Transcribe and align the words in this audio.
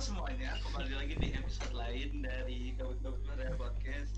semuanya, 0.00 0.56
kembali 0.64 0.96
lagi 0.96 1.12
di 1.20 1.28
episode 1.36 1.76
lain 1.76 2.24
dari 2.24 2.72
Pada 2.72 3.52
Podcast 3.60 4.16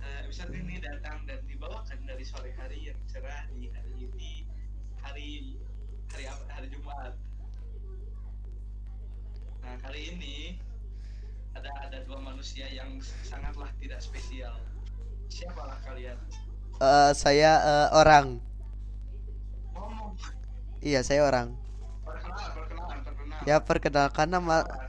Eh, 0.00 0.24
Episode 0.24 0.56
ini 0.56 0.80
datang 0.80 1.28
dan 1.28 1.36
dibawakan 1.44 2.00
dari 2.08 2.24
sore 2.24 2.56
hari 2.56 2.88
yang 2.88 2.96
cerah 3.12 3.44
di 3.52 3.68
hari 3.68 4.08
ini 4.08 4.48
Hari 5.04 5.28
hari 6.16 6.24
apa? 6.32 6.44
Hari 6.56 6.66
Jumat 6.72 7.12
Nah 9.60 9.76
kali 9.84 10.16
ini 10.16 10.56
ada 11.60 11.68
ada 11.84 12.00
dua 12.08 12.16
manusia 12.16 12.64
yang 12.72 12.96
sangatlah 13.20 13.68
tidak 13.84 14.00
spesial 14.00 14.56
Siapalah 15.28 15.76
kalian? 15.84 16.16
Eh, 16.80 17.12
saya 17.12 17.60
eh, 17.60 17.88
orang. 17.92 18.40
Ngomong 19.76 20.16
Iya, 20.80 21.04
saya 21.04 21.28
orang. 21.28 21.52
Perkenalan, 22.00 22.48
perkenalan, 22.56 22.98
perkenalan 23.04 23.44
Ya, 23.44 23.60
perkenalkan 23.60 24.32
nama 24.32 24.81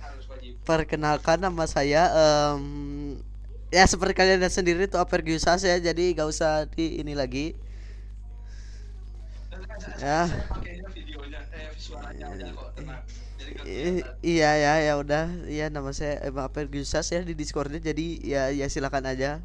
perkenalkan 0.63 1.37
nama 1.43 1.63
saya 1.67 2.09
em, 2.13 2.63
ya 3.73 3.83
seperti 3.89 4.13
kalian 4.15 4.39
lihat 4.43 4.53
sendiri 4.53 4.85
itu 4.87 4.97
Apergiusas 4.99 5.61
ya, 5.65 5.75
jadi 5.81 6.03
gak 6.17 6.29
usah 6.29 6.65
di 6.69 7.01
ini 7.01 7.13
lagi. 7.17 7.55
Ya. 10.01 10.27
Iya 14.23 14.49
ya, 14.63 14.73
ya 14.87 14.93
udah. 15.01 15.25
Iya 15.47 15.65
nama 15.73 15.91
saya 15.95 16.19
emang 16.27 16.47
Apergiusas 16.49 17.05
ya 17.13 17.21
di 17.23 17.33
Discordnya, 17.37 17.79
jadi 17.79 18.05
ya 18.23 18.41
ya 18.53 18.65
silakan 18.71 19.05
aja. 19.13 19.39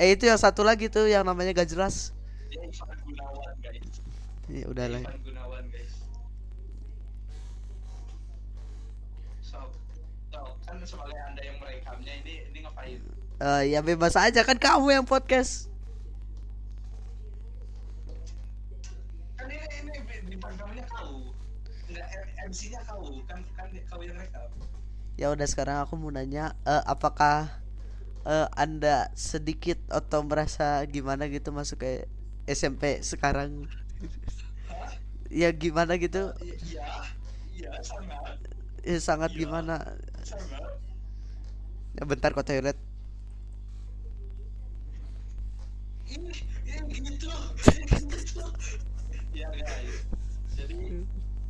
Eh 0.00 0.14
itu 0.14 0.26
yang 0.30 0.40
satu 0.40 0.62
lagi 0.66 0.90
tuh 0.90 1.06
yang 1.06 1.22
namanya 1.26 1.54
gak 1.54 1.70
jelas. 1.70 2.10
Ya 4.48 4.68
udahlah. 4.68 5.00
Gunawan 5.24 5.64
guys. 5.72 5.93
Kan 10.74 10.82
sebagai 10.82 11.14
anda 11.22 11.42
yang 11.46 11.56
merekamnya 11.62 12.12
ini 12.26 12.34
ini 12.50 12.58
ngapain? 12.66 12.98
Eh 13.38 13.62
ya 13.70 13.78
bebas 13.78 14.18
aja 14.18 14.42
kan 14.42 14.58
kamu 14.58 14.90
yang 14.90 15.06
podcast. 15.06 15.70
Kan 19.38 19.46
ini 19.46 19.66
ini 19.86 19.90
di 20.26 20.36
programnya 20.38 20.82
kau, 20.90 21.30
nggak 21.94 22.08
MC-nya 22.50 22.80
kau, 22.90 23.06
kan 23.30 23.38
kan 23.54 23.70
kau 23.86 24.02
yang 24.02 24.18
rekam. 24.18 24.50
Ya 25.14 25.30
udah 25.30 25.46
sekarang 25.46 25.78
aku 25.78 25.94
mau 25.94 26.10
nanya 26.10 26.58
eh, 26.66 26.82
apakah 26.90 27.54
eh, 28.26 28.48
Anda 28.58 29.14
sedikit 29.14 29.78
atau 29.86 30.26
merasa 30.26 30.82
gimana 30.90 31.30
gitu 31.30 31.54
masuk 31.54 31.86
ke 31.86 32.10
SMP 32.50 32.98
sekarang? 33.06 33.70
Ya 35.34 35.50
gimana 35.50 35.98
gitu? 35.98 36.30
Iya, 36.38 36.86
iya 37.58 37.72
sangat, 37.82 38.38
Ya, 38.84 39.00
sangat 39.00 39.32
gimana? 39.32 39.80
Ya 41.96 42.02
bentar 42.04 42.30
kok 42.36 42.44
toilet. 42.44 42.76
Ini 46.04 46.32
ini 46.68 46.94
gitu, 47.00 47.32
ini 47.80 47.96
gitu. 48.12 48.44
Ya 49.34 49.48
guys, 49.50 50.06
jadi 50.54 51.02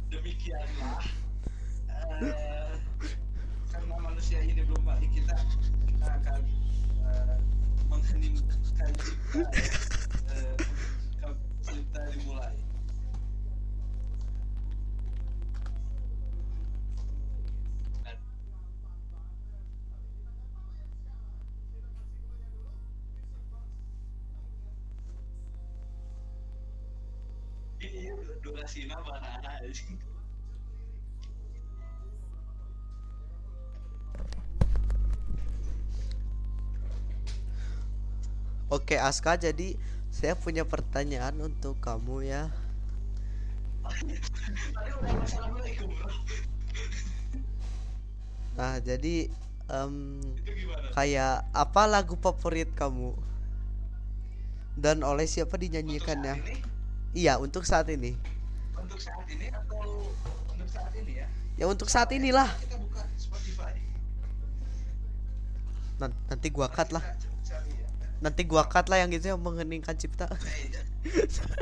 demikianlah 0.09 1.05
eh, 2.23 2.73
karena 3.69 3.95
manusia 4.01 4.41
ini 4.41 4.65
belum 4.65 4.83
balik 4.89 5.11
kita 5.13 5.37
kita 5.91 6.07
akan 6.23 6.41
eh, 7.05 7.37
mengheningkan 7.91 8.59
cipta 8.65 8.87
Oke 38.67 38.99
Aska, 38.99 39.39
jadi 39.39 39.79
saya 40.11 40.35
punya 40.35 40.67
pertanyaan 40.67 41.39
untuk 41.39 41.79
kamu 41.79 42.27
ya. 42.27 42.51
Nah 48.59 48.83
jadi 48.83 49.31
gimana? 49.31 50.91
kayak 50.99 51.47
apa 51.55 51.83
lagu 51.87 52.19
favorit 52.19 52.75
kamu? 52.75 53.15
Dan 54.75 55.07
oleh 55.07 55.31
siapa 55.31 55.55
dinyanyikannya? 55.55 56.43
Iya 57.15 57.39
untuk 57.39 57.63
saat 57.63 57.87
ini. 57.95 58.19
Untuk 58.85 59.01
saat 59.01 59.27
ini 59.33 59.47
atau 59.49 59.81
untuk 60.53 60.69
saat 60.69 60.93
ini 60.93 61.13
ya? 61.25 61.27
Ya 61.57 61.65
untuk 61.71 61.89
saat 61.89 62.11
inilah. 62.13 62.49
Kita 62.61 62.77
buka 62.77 63.03
Spotify. 63.17 63.75
Nan- 66.03 66.19
Nanti 66.29 66.49
gua 66.53 66.69
cut 66.69 66.93
lah. 66.93 67.01
Ya. 67.01 67.17
Nanti 68.21 68.43
gua 68.45 68.69
cut 68.69 68.87
lah 68.93 69.01
yang 69.01 69.11
itu 69.15 69.33
yang 69.33 69.41
mengheningkan 69.41 69.97
cipta. 69.97 70.29
Eh, 71.05 71.29
ja- 71.37 71.53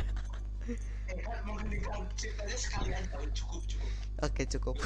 eh 1.13 1.19
kan 1.19 1.45
mengheningkan 1.45 2.07
ciptanya 2.17 2.57
sekali 2.57 2.95
aja 2.95 3.19
oh, 3.21 3.29
cukup 3.35 3.63
cukup. 3.69 3.91
Oke 4.23 4.43
cukup. 4.49 4.77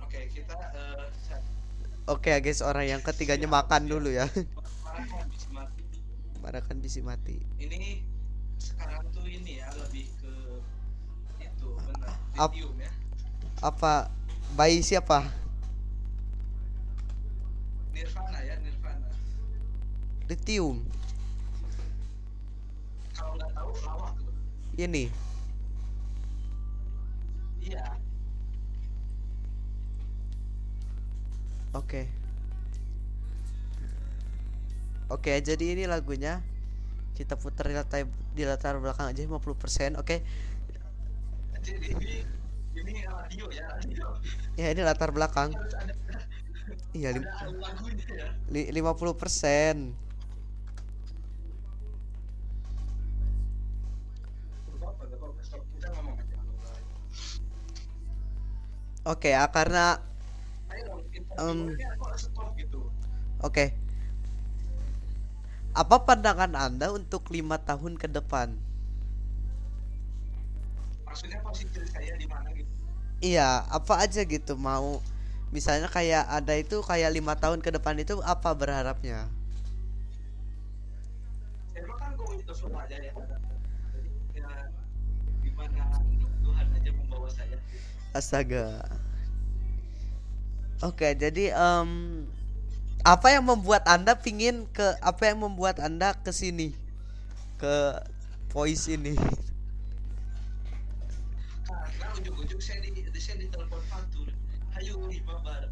Oke 0.00 0.20
kita 0.32 0.54
eh, 0.54 1.06
Oke 2.08 2.32
ya 2.32 2.40
guys, 2.40 2.64
orang 2.64 2.88
yang 2.88 3.02
ketiganya 3.04 3.44
makan 3.44 3.84
dulu 3.84 4.08
ya. 4.08 4.24
Marahan 4.32 5.28
bisa 5.28 5.48
mati. 5.52 5.82
Marakan 6.40 6.76
bisa 6.80 6.98
mati. 7.04 7.36
Ini 7.60 8.00
sekarang 8.58 9.02
tuh 9.14 9.26
ini 9.26 9.62
ya 9.62 9.68
lebih 9.74 10.06
ke 10.18 10.32
itu 11.40 11.68
benar 11.86 12.12
Ap- 12.36 12.52
lithium 12.54 12.76
ya. 12.78 12.90
Apa 13.60 14.10
bayi 14.54 14.82
siapa? 14.82 15.26
Nirvana 17.94 18.38
ya 18.42 18.54
Nirvana. 18.62 19.08
Lithium. 20.28 20.78
Kalau 23.14 23.34
nggak 23.34 23.50
tahu 23.50 23.70
lawak 23.82 24.10
tuh. 24.18 24.30
Ini. 24.78 25.04
Iya. 27.60 27.84
Oke. 31.74 32.08
Oke, 35.08 35.32
jadi 35.40 35.64
ini 35.72 35.84
lagunya 35.88 36.44
kita 37.18 37.34
putar 37.42 37.64
di 37.70 37.74
latar, 37.80 38.06
di 38.36 38.44
latar 38.50 38.74
belakang 38.82 39.06
aja 39.10 39.20
50%. 39.26 39.90
Oke. 40.02 40.16
Jadi 41.62 41.90
ini 41.92 42.12
ini 42.78 42.92
radio 43.04 43.46
ya 43.50 43.66
radio. 43.76 44.06
Ya 44.60 44.66
ini 44.72 44.82
latar 44.86 45.10
belakang. 45.10 45.50
Iya, 46.96 47.08
lim- 47.14 47.28
ada 47.28 47.52
lagunya 47.64 48.06
ya. 48.20 48.28
li- 48.52 48.68
50%. 48.76 49.76
Gak 54.68 54.76
apa-apa, 54.80 55.02
gak 55.10 55.18
apa-apa. 55.18 56.28
Apa 65.76 66.04
pandangan 66.04 66.52
Anda 66.56 66.92
untuk 66.92 67.28
lima 67.32 67.60
tahun 67.60 67.96
ke 68.00 68.08
depan? 68.08 68.56
Maksudnya 71.08 71.40
posisi 71.40 71.80
saya 71.88 72.14
di 72.16 72.26
mana 72.28 72.52
gitu. 72.52 72.68
Iya, 73.18 73.66
apa 73.66 73.98
aja 73.98 74.22
gitu 74.22 74.54
mau 74.54 75.02
misalnya 75.50 75.88
kayak 75.90 76.28
ada 76.28 76.54
itu 76.54 76.84
kayak 76.84 77.10
lima 77.16 77.34
tahun 77.34 77.58
ke 77.64 77.70
depan 77.74 77.98
itu 77.98 78.20
apa 78.22 78.52
berharapnya? 78.54 79.26
Saya 81.72 81.84
kan 81.98 82.12
with 82.18 82.44
the 82.46 82.54
flow 82.54 82.74
aja 82.76 82.96
ya. 83.00 83.12
Jadi 83.94 84.10
ya 84.38 84.50
gimana 85.42 85.84
Tuhan 86.44 86.66
aja 86.76 86.90
membawa 86.94 87.28
saya. 87.32 87.56
Astaga. 88.14 88.84
Oke, 90.78 91.10
jadi 91.18 91.50
em, 91.50 91.90
apa 93.06 93.34
yang 93.34 93.46
membuat 93.46 93.86
anda 93.86 94.18
pingin 94.18 94.66
ke 94.70 94.86
apa 94.98 95.30
yang 95.30 95.42
membuat 95.42 95.78
anda 95.78 96.14
ke 96.18 96.34
sini? 96.34 96.74
Ke 97.58 98.02
voice 98.50 98.90
ini. 98.90 99.14
Karena 101.68 102.06
ujung-ujung 102.18 102.62
saya 102.62 102.82
di, 102.82 103.04
saya 103.18 103.42
ditelepon 103.42 103.82
fatur 103.90 104.28
ayo 104.78 104.94
lima 105.10 105.34
bar 105.42 105.66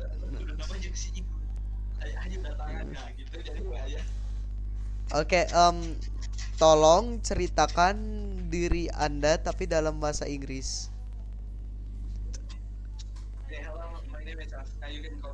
udah 0.00 0.56
nama 0.56 0.74
jadi 0.80 0.96
si 0.96 1.12
ibu? 1.20 1.34
Nah, 2.00 3.08
gitu 3.16 3.36
jadi 3.40 3.60
ya. 3.88 4.02
Oke, 5.12 5.44
okay, 5.44 5.44
um, 5.52 5.78
tolong 6.56 7.20
ceritakan 7.20 7.96
diri 8.48 8.88
Anda 8.92 9.36
tapi 9.36 9.68
dalam 9.68 10.00
bahasa 10.00 10.24
Inggris. 10.24 10.88
Hey, 13.46 13.62
hello, 13.62 14.00
my 14.08 14.24
name 14.24 14.40
is 14.40 14.52
Aska. 14.52 14.88
You 14.88 15.04
can 15.04 15.20
call 15.20 15.33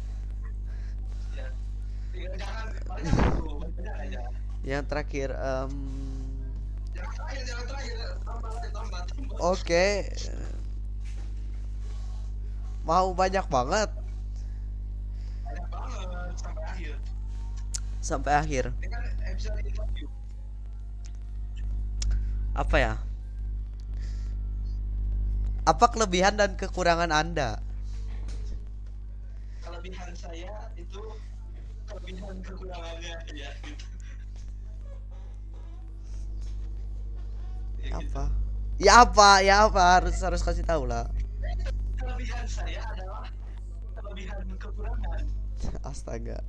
ya, 2.21 2.29
tinggal 2.29 2.37
jangan 2.37 2.67
banyak 2.85 3.13
dulu, 3.35 3.51
banyak 3.73 3.95
aja. 4.05 4.19
Yang 4.61 4.83
terakhir, 4.85 5.29
tambah 8.21 8.51
tambah, 8.69 9.01
tambah. 9.09 9.35
oke. 9.41 9.87
Mau 12.81 13.13
banyak 13.13 13.45
banget 13.45 13.89
Banyak 15.45 15.67
banget 15.69 16.33
sampai 16.37 16.63
akhir. 16.65 16.93
sampai 18.01 18.33
akhir. 18.33 18.63
Ini 18.81 18.97
episode 19.29 19.61
interview. 19.61 20.07
Apa 22.57 22.75
ya? 22.77 22.93
Apa 25.63 25.85
kelebihan 25.93 26.35
dan 26.41 26.57
kekurangan 26.57 27.13
Anda? 27.13 27.61
Kelebihan 29.61 30.11
saya 30.17 30.49
itu 30.73 31.01
kelebihan 31.91 32.37
kekurangannya 32.39 33.15
ya 33.35 33.51
gitu. 33.67 33.85
Ya, 37.83 37.99
gitu. 37.99 37.99
Apa? 37.99 38.25
Ya 38.79 38.93
apa? 39.03 39.29
Ya 39.43 39.55
apa? 39.67 39.83
Harus 39.99 40.15
harus 40.23 40.39
kasih 40.39 40.63
tahu 40.63 40.87
lah. 40.87 41.11
Kelebihan 41.99 42.47
saya 42.47 42.79
adalah 42.95 43.27
kelebihan 43.99 44.47
kekurangan. 44.55 45.23
Astaga. 45.91 46.39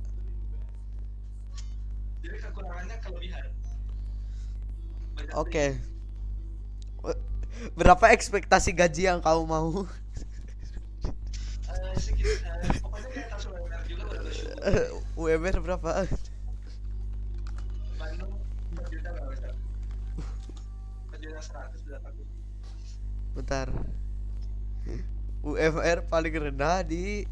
Jadi 2.23 2.37
kekurangannya 2.39 2.97
kelebihan. 3.03 3.45
Oke. 5.35 5.75
Berapa 7.77 8.11
ekspektasi 8.15 8.73
gaji 8.73 9.07
yang 9.13 9.19
kamu 9.21 9.43
mau? 9.45 9.85
Eh, 11.69 11.95
sedikit, 12.01 12.41
eh, 12.43 12.81
pokoknya 12.81 13.23
UMR 15.19 15.59
berapa? 15.59 16.07
Bandung 17.99 18.33
4 18.75 18.91
juta 18.91 19.09
nggak 19.13 19.27
bisa. 19.33 19.49
4 21.11 21.23
juta 21.23 21.39
100 21.41 21.87
udah 21.87 21.99
takut. 22.03 22.27
Bentar. 23.35 23.67
UMR 25.43 26.07
paling 26.07 26.33
rendah 26.39 26.81
di 26.87 27.27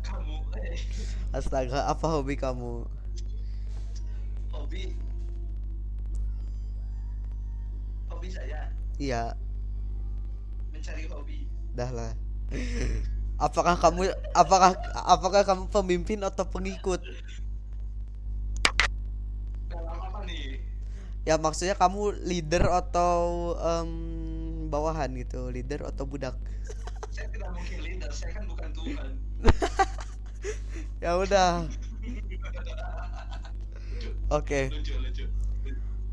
Kamu, 0.00 0.37
eh, 0.59 0.77
Astaga, 1.37 1.88
apa 1.88 2.06
hobi 2.06 2.37
kamu? 2.37 2.85
hobi. 4.50 4.93
Hobi 8.11 8.29
saya 8.29 8.69
Iya, 9.00 9.32
mencari 10.71 11.09
hobi. 11.09 11.49
dah 11.73 11.88
lah. 11.88 12.12
Apakah 13.41 13.73
kamu 13.81 14.12
apakah 14.37 14.77
apakah 14.93 15.41
kamu 15.49 15.65
pemimpin 15.73 16.21
atau 16.21 16.44
pengikut? 16.44 17.00
Dalam 19.65 19.97
apa 19.97 20.21
nih? 20.29 20.61
Ya 21.31 21.38
maksudnya 21.38 21.79
kamu 21.79 22.27
leader 22.27 22.67
atau 22.67 23.55
em, 23.62 23.91
bawahan 24.67 25.15
gitu, 25.15 25.47
leader 25.55 25.87
atau 25.87 26.03
budak? 26.03 26.35
Saya 27.15 27.31
tidak 27.31 27.55
mungkin 27.55 27.79
leader, 27.87 28.11
saya 28.11 28.35
kan 28.35 28.50
bukan 28.50 28.69
Tuhan. 28.75 29.11
Ya 31.00 31.17
udah. 31.17 31.65
Oke. 34.31 34.71
Lucu, 34.71 34.94
lucu. 35.00 35.25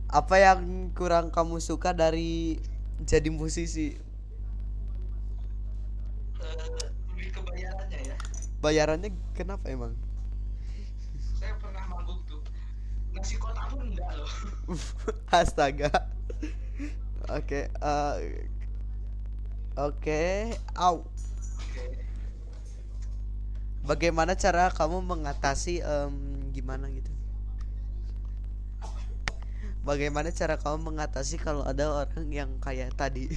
Apa 0.08 0.36
yang 0.40 0.92
kurang 0.96 1.28
kamu 1.34 1.60
suka 1.60 1.92
dari 1.92 2.58
jadi 3.04 3.28
musisi? 3.28 4.00
Eh, 6.40 6.68
lebih 7.12 7.28
ke 7.36 7.42
bayarannya 7.44 8.00
ya. 8.08 8.16
Bayarannya 8.64 9.10
kenapa 9.36 9.68
emang? 9.68 10.07
Nasi 13.18 13.36
kotak 13.42 13.66
pun 13.74 13.82
enggak 13.82 14.14
loh. 14.14 14.30
Astaga. 15.34 15.90
Oke, 17.34 17.66
eh, 17.68 18.46
Oke, 19.78 20.54
au. 20.78 21.02
Oke. 21.02 21.86
Bagaimana 23.86 24.38
cara 24.38 24.70
kamu 24.70 25.02
mengatasi 25.02 25.82
em, 25.82 26.14
gimana 26.54 26.90
gitu? 26.94 27.10
Bagaimana 29.82 30.30
cara 30.30 30.58
kamu 30.62 30.94
mengatasi 30.94 31.42
kalau 31.42 31.66
ada 31.66 31.90
orang 32.06 32.26
yang 32.30 32.52
kayak 32.62 32.94
tadi 32.94 33.34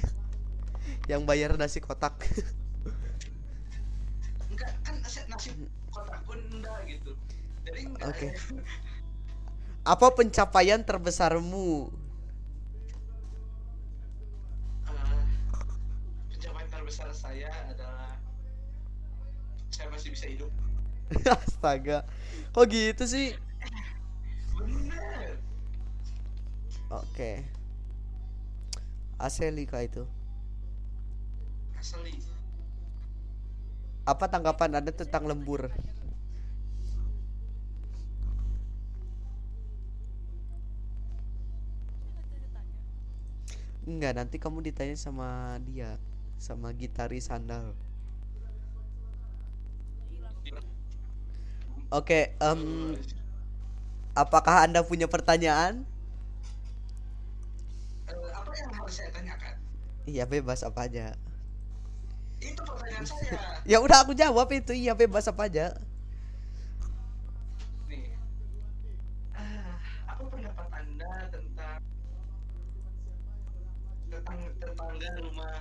yang 1.11 1.25
bayar 1.25 1.57
nasi 1.61 1.81
kotak? 1.81 2.21
Enggak, 4.49 4.73
kan 4.85 4.97
nasi, 5.01 5.25
nasi 5.29 5.53
kotak 5.89 6.21
pun 6.29 6.41
enggak 6.53 6.85
gitu. 6.89 7.13
Jadi 7.65 7.81
enggak. 7.85 8.13
Oke. 8.13 8.29
Apa 9.81 10.13
pencapaian 10.13 10.85
terbesarmu? 10.85 11.89
Eh, 14.85 15.25
pencapaian 16.37 16.69
terbesar 16.69 17.09
saya 17.17 17.49
adalah 17.65 18.21
saya 19.73 19.89
masih 19.89 20.13
bisa 20.13 20.29
hidup. 20.29 20.53
Astaga. 21.49 22.05
Kok 22.53 22.67
gitu 22.69 23.05
sih? 23.09 23.33
Bener. 24.61 25.41
Oke. 26.93 27.41
Asli 29.17 29.65
kah 29.65 29.81
itu? 29.81 30.05
Asli. 31.81 32.21
Apa 34.05 34.29
tanggapan 34.29 34.81
Anda 34.81 34.93
tentang 34.93 35.25
lembur? 35.25 35.73
Enggak, 43.91 44.13
nanti 44.19 44.37
kamu 44.45 44.59
ditanya 44.69 44.97
sama 45.05 45.29
dia, 45.69 45.91
sama 46.47 46.69
gitaris 46.81 47.25
sandal. 47.29 47.67
Oke, 51.91 52.35
em, 52.39 52.95
apakah 54.15 54.67
Anda 54.67 54.81
punya 54.87 55.07
pertanyaan? 55.11 55.83
Eh, 58.09 58.31
apa 58.41 58.53
yang 58.61 58.71
harus 58.77 58.95
saya 58.99 59.11
tanyakan? 59.15 59.55
Iya, 60.09 60.25
bebas 60.29 60.61
apa 60.67 60.81
aja. 60.89 61.07
Itu 62.41 62.63
pertanyaan 62.65 63.05
saya. 63.07 63.39
Ya 63.71 63.79
udah 63.85 63.99
aku 64.05 64.13
jawab 64.17 64.49
itu, 64.53 64.73
iya 64.73 64.93
bebas 64.97 65.29
apa 65.29 65.47
aja. 65.49 65.77
Tetangga, 74.81 75.11
rumah 75.21 75.53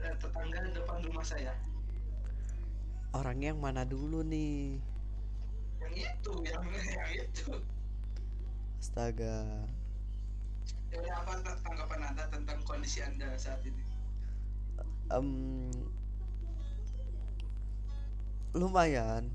eh, 0.00 0.14
tetangga 0.16 0.58
depan 0.72 0.98
rumah 1.04 1.24
saya. 1.24 1.52
Orangnya 3.18 3.48
yang 3.52 3.60
mana 3.60 3.82
dulu 3.92 4.20
nih? 4.24 4.80
Yang 5.82 5.94
itu, 6.08 6.32
yang 6.48 6.64
yang 6.72 7.10
itu. 7.28 7.52
Astaga. 8.80 9.34
Jadi 10.92 11.08
apa 11.10 11.32
ta- 11.44 11.58
tanggapan 11.64 12.00
anda 12.14 12.24
tentang 12.34 12.58
kondisi 12.68 12.98
anda 13.02 13.28
saat 13.44 13.60
ini? 13.66 13.82
Em, 15.10 15.70
lumayan. 18.54 19.30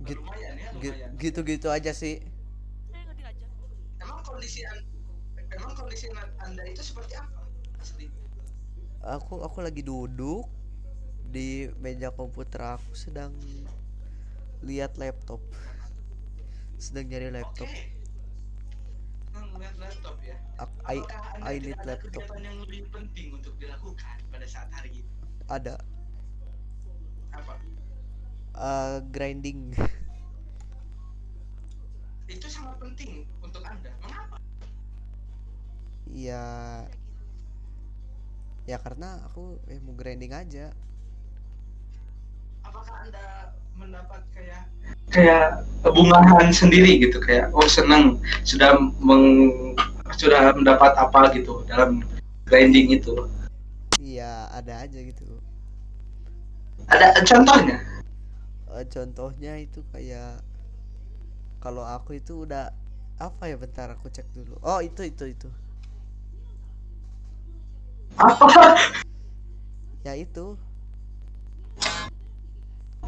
Git- 0.00 0.16
lumayan 0.16 0.54
ya, 0.56 0.68
lumayan. 0.72 1.10
Gitu-gitu 1.20 1.68
aja 1.68 1.92
sih. 1.92 2.24
Emang 4.10 4.26
kondisi 4.26 4.66
an- 4.66 4.86
emang 5.54 5.72
kondisi 5.78 6.10
an- 6.10 6.34
anda 6.42 6.66
itu 6.66 6.82
seperti 6.82 7.14
apa? 7.14 7.46
Asli. 7.78 8.10
Aku 9.06 9.38
aku 9.40 9.62
lagi 9.62 9.86
duduk 9.86 10.50
di 11.30 11.70
meja 11.78 12.10
komputer 12.10 12.74
aku 12.74 12.90
sedang 12.98 13.30
lihat 14.66 14.98
laptop. 14.98 15.38
Sedang 16.80 17.06
nyari 17.06 17.30
laptop. 17.30 17.70
Melihat 19.30 19.76
laptop 19.78 20.16
ya. 20.26 20.36
I, 20.90 20.98
I 21.38 21.54
need 21.62 21.78
ada 21.78 21.94
laptop. 21.96 22.24
yang 22.34 22.58
lebih 22.66 22.82
penting 22.90 23.30
untuk 23.38 23.54
dilakukan 23.62 24.18
pada 24.28 24.46
saat 24.50 24.68
hari 24.74 25.00
ini? 25.00 25.10
Ada 25.46 25.78
Apa? 27.30 27.54
eh, 28.58 28.96
grinding. 29.14 29.72
Itu 32.30 32.46
sangat 32.46 32.78
penting 32.78 33.26
untuk 33.42 33.66
anda. 33.66 33.90
Mengapa? 34.06 34.36
Ya 36.10 36.44
ya 38.64 38.78
karena 38.78 39.18
aku 39.26 39.58
eh, 39.66 39.82
mau 39.82 39.94
grinding 39.98 40.30
aja. 40.30 40.70
Apakah 42.62 43.02
anda 43.02 43.50
mendapat 43.74 44.22
kayak 44.30 44.70
kayak 45.10 45.66
bungahan 45.82 46.52
sendiri 46.54 47.02
gitu 47.02 47.18
kayak 47.18 47.50
oh 47.50 47.66
senang 47.66 48.20
sudah 48.46 48.76
meng 49.00 49.50
sudah 50.14 50.52
mendapat 50.54 50.92
apa 50.94 51.32
gitu 51.34 51.64
dalam 51.66 52.04
grinding 52.46 52.94
itu 52.94 53.26
Iya, 53.98 54.48
ada 54.52 54.84
aja 54.84 54.98
gitu. 55.00 55.24
ada 56.90 57.14
contohnya 57.22 57.78
Eh, 58.70 58.86
contohnya 58.86 59.58
itu 59.58 59.82
kayak 59.90 60.38
kalau 61.60 61.84
aku 61.84 62.16
itu 62.16 62.48
udah 62.48 62.72
apa 63.20 63.52
ya 63.52 63.60
bentar 63.60 63.92
aku 63.92 64.08
cek 64.08 64.24
dulu. 64.32 64.56
Oh, 64.64 64.80
itu 64.80 65.04
itu 65.04 65.28
itu. 65.28 65.48
apa 68.16 68.74
Ya 70.02 70.16
itu. 70.16 70.56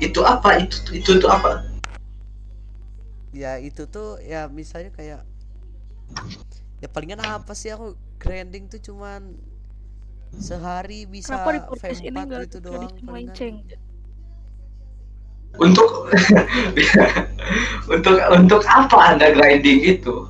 itu 0.01 0.21
apa 0.25 0.59
itu 0.59 0.77
itu 0.97 1.21
itu 1.21 1.27
apa 1.31 1.63
Ya 3.33 3.57
itu 3.61 3.87
tuh 3.87 4.19
ya 4.21 4.51
misalnya 4.51 4.91
kayak 4.93 5.23
ya 6.83 6.89
palingan 6.91 7.23
apa 7.23 7.55
sih 7.55 7.71
aku 7.73 7.95
grinding 8.19 8.67
tuh 8.69 8.83
cuman 8.83 9.37
sehari 10.37 11.07
bisa 11.07 11.39
Kenapa 11.39 11.51
di 11.55 11.61
podcast 11.65 12.01
ini 12.03 12.19
V4 12.19 12.25
nggak 12.29 12.43
gitu 12.51 12.59
nggak 12.59 12.73
doang 12.73 12.95
palingan. 13.05 13.55
Untuk 15.61 16.09
untuk 17.95 18.17
untuk 18.33 18.63
apa 18.65 18.97
anda 19.13 19.33
grinding 19.35 19.85
itu 19.85 20.25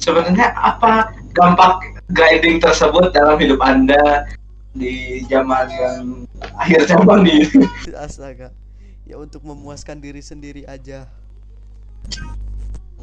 sebenarnya 0.00 0.54
apa 0.56 1.12
dampak 1.36 1.84
grinding 2.12 2.60
tersebut 2.62 3.12
dalam 3.12 3.36
hidup 3.36 3.60
anda 3.60 4.24
di 4.74 5.22
zaman 5.28 5.68
yang 5.70 6.02
akhir 6.58 6.88
zaman 6.90 7.24
ini 7.28 7.46
Astaga. 8.04 8.50
Ya 9.04 9.20
untuk 9.20 9.44
memuaskan 9.44 10.00
diri 10.00 10.24
sendiri 10.24 10.64
aja. 10.64 11.04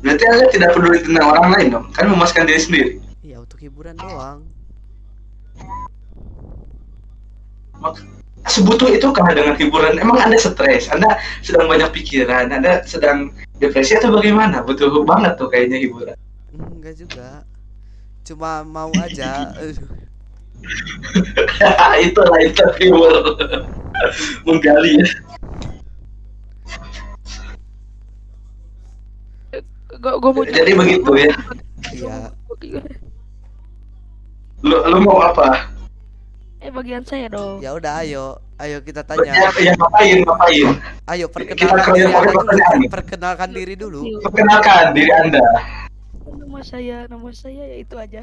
berarti 0.02 0.24
anda 0.26 0.46
tidak 0.50 0.74
peduli 0.74 0.98
tentang 1.02 1.30
orang 1.30 1.48
lain 1.54 1.68
dong 1.78 1.86
kan 1.94 2.10
memuaskan 2.10 2.50
diri 2.50 2.62
sendiri 2.62 2.92
Ya 3.22 3.38
untuk 3.38 3.62
hiburan 3.62 3.94
doang. 4.02 4.50
Mak- 7.78 8.21
sebutuh 8.50 8.90
itu 8.90 9.08
kah 9.14 9.30
dengan 9.34 9.54
hiburan 9.54 10.02
emang 10.02 10.18
anda 10.18 10.38
stres 10.38 10.90
anda 10.90 11.20
sedang 11.46 11.70
banyak 11.70 11.94
pikiran 11.94 12.50
anda 12.50 12.82
sedang 12.86 13.30
depresi 13.62 13.98
atau 13.98 14.14
bagaimana 14.14 14.66
butuh 14.66 14.90
banget 15.06 15.38
tuh 15.38 15.50
kayaknya 15.50 15.78
hiburan 15.78 16.18
Enggak 16.52 17.00
juga. 17.00 17.48
Cuma 18.28 18.66
mau 18.68 18.92
aja. 19.00 19.56
Itulah 22.06 22.40
interview 22.44 22.98
menggali 24.50 24.98
ya 24.98 25.08
mau 30.02 30.42
Jadi 30.42 30.72
begitu 30.74 31.12
ya? 31.18 31.34
Iya. 31.94 32.34
lu, 34.62 34.78
lu 34.78 34.98
mau 35.02 35.18
apa 35.22 35.70
Eh 36.62 36.70
bagian 36.70 37.02
saya 37.02 37.26
dong. 37.26 37.58
Ya 37.58 37.74
udah 37.74 38.06
ayo. 38.06 38.38
Ayo 38.62 38.78
kita 38.86 39.02
ya, 39.02 39.10
tanya. 39.10 39.34
ya 39.58 39.74
ngapain 39.74 40.22
ngapain 40.22 40.70
Ayo 41.10 41.26
Kita 41.26 41.34
perkenalkan 41.34 41.82
keroyok 41.82 41.98
diri 41.98 42.14
pakai 42.14 42.22
Anda 42.22 42.38
pertanyaan 42.38 42.78
dulu. 42.78 42.90
Perkenalkan 42.94 43.50
diri 43.50 43.74
dulu. 43.76 44.02
perkenalkan 44.22 44.86
diri 44.94 45.10
anda 45.12 45.42
Nama 46.22 46.60
saya, 46.62 46.98
nama 47.10 47.30
saya 47.34 47.64
ya 47.66 47.78
itu 47.82 47.96
aja. 47.98 48.22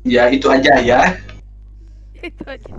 ya 0.00 0.28
itu 0.28 0.46
aja 0.48 0.72
ya 0.80 1.00
itu 2.28 2.44
aja. 2.48 2.72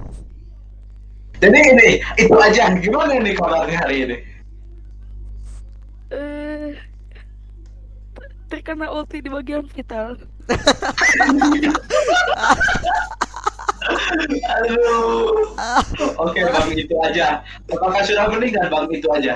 jadi 1.37 1.53
ini 1.73 1.89
itu 2.17 2.33
aja 2.37 2.73
gimana 2.77 3.17
nih 3.21 3.33
kabarnya 3.37 3.77
hari 3.77 3.97
ini 4.05 4.17
Eh 6.09 6.73
terkena 8.49 8.89
ulti 8.89 9.21
di 9.21 9.29
bagian 9.29 9.65
vital. 9.65 10.17
aduh. 13.81 15.55
Oke 16.21 16.41
bang 16.45 16.69
itu 16.77 16.95
aja. 17.01 17.41
Apakah 17.71 18.01
sudah 18.05 18.29
meninggal 18.29 18.69
bang 18.69 18.85
itu 18.93 19.07
aja? 19.09 19.33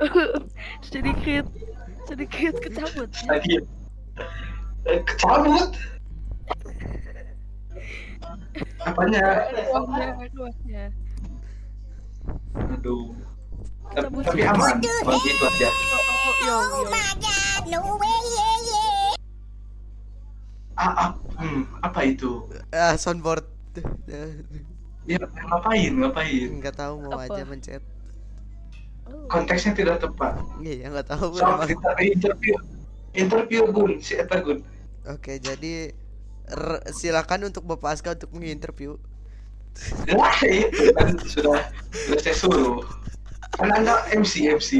Sedikit 0.88 1.44
sedikit 2.08 2.54
kecabut. 2.58 3.10
lagi. 3.28 3.60
Eh, 4.88 5.00
kecabut? 5.04 5.70
Apanya? 8.82 9.46
Aduh. 12.56 13.12
Tapi, 13.90 14.40
aman. 14.46 14.76
Bang 14.80 15.22
itu 15.22 15.44
aja. 15.44 15.68
Oh, 15.70 16.34
yo, 16.46 16.56
yo. 16.80 16.90
Ah, 20.80 20.92
ah, 20.96 21.10
hmm, 21.36 21.62
apa 21.80 22.00
itu 22.04 22.48
ah, 22.72 22.96
soundboard. 22.96 23.44
ya 25.04 25.20
ngapain 25.20 25.92
ngapain 25.94 26.48
Enggak 26.50 26.74
tahu 26.76 26.94
mau 27.00 27.16
Apa? 27.16 27.30
aja 27.30 27.42
mencet. 27.44 27.82
Oh. 29.04 29.26
konteksnya 29.26 29.74
tidak 29.74 29.98
tepat 29.98 30.38
Iya, 30.58 30.86
enggak 30.86 31.08
tahu 31.08 31.34
soal 31.34 31.58
emang. 31.58 31.68
kita 31.68 31.90
interview 32.00 32.54
interview 33.12 33.62
gun 33.68 33.98
si 33.98 34.14
Eta 34.14 34.38
gun 34.38 34.62
Oke, 35.02 35.38
jadi 35.38 35.90
r- 36.46 36.84
silakan 36.90 37.48
untuk 37.48 37.64
Bapak 37.64 37.90
Aska 37.92 38.12
untuk 38.12 38.30
menginterview. 38.30 39.00
lah 40.06 40.34
itu 40.42 40.90
kan 40.92 41.14
sudah 41.24 41.58
sudah 41.90 42.20
saya 42.20 42.36
suruh 42.36 42.82
kan 43.52 43.70
anda 43.72 44.02
MC 44.10 44.50
MC 44.50 44.70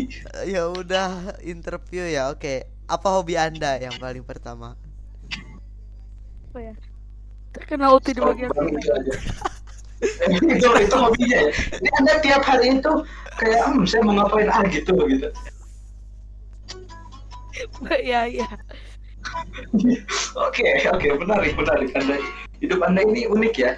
Ya 0.45 0.69
udah, 0.69 1.37
interview 1.42 2.04
ya. 2.04 2.30
Oke. 2.30 2.66
Apa 2.87 3.09
hobi 3.12 3.35
Anda 3.35 3.78
yang 3.78 3.97
paling 3.97 4.23
pertama? 4.23 4.75
Apa 6.50 6.59
ya? 6.59 6.75
Terkena 7.54 7.95
ulti 7.95 8.14
di 8.14 8.21
bagian 8.23 8.50
Bang, 8.50 8.75
itu 10.00 10.45
itu 10.57 10.69
itu 10.80 10.97
hobinya 10.97 11.38
ya 11.45 11.50
ini 11.76 11.88
anda 12.00 12.12
tiap 12.25 12.42
hari 12.45 12.80
itu 12.80 12.92
kayak 13.37 13.61
hmm 13.69 13.85
saya 13.85 14.00
mau 14.00 14.16
ngapain 14.16 14.49
ah 14.49 14.64
gitu 14.73 14.97
gitu 15.12 15.28
ya, 18.09 18.25
ya. 18.25 18.49
oke 20.33 20.69
oke 20.97 21.09
menarik 21.21 21.52
menarik 21.52 21.90
anda 21.92 22.16
hidup 22.64 22.80
anda 22.80 23.04
ini 23.04 23.28
unik 23.28 23.54
ya 23.61 23.73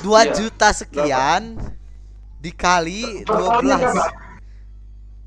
Iya, 0.00 0.32
juta 0.32 0.72
sekian 0.72 1.60
Dikali 2.40 3.22
12 3.22 3.28
berapa? 3.68 4.04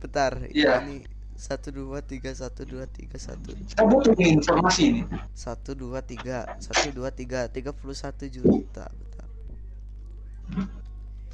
Bentar 0.02 0.32
Iya. 0.50 0.82
Ini 0.82 1.06
1 1.34 1.70
2 1.70 2.02
3 2.02 2.34
1 2.34 2.66
2 2.66 2.82
3 2.84 3.14
1 3.14 3.74
saya 3.74 3.86
butuh 3.86 4.14
informasi 4.18 4.82
ini 4.90 5.02
satu 5.34 5.74
dua 5.74 6.00
tiga 6.00 6.46
satu 6.58 6.94
dua 6.94 7.10
tiga 7.12 7.50
tiga 7.50 7.74
puluh 7.74 7.92
satu 7.92 8.24
juta 8.26 8.88
bentar. 8.88 9.28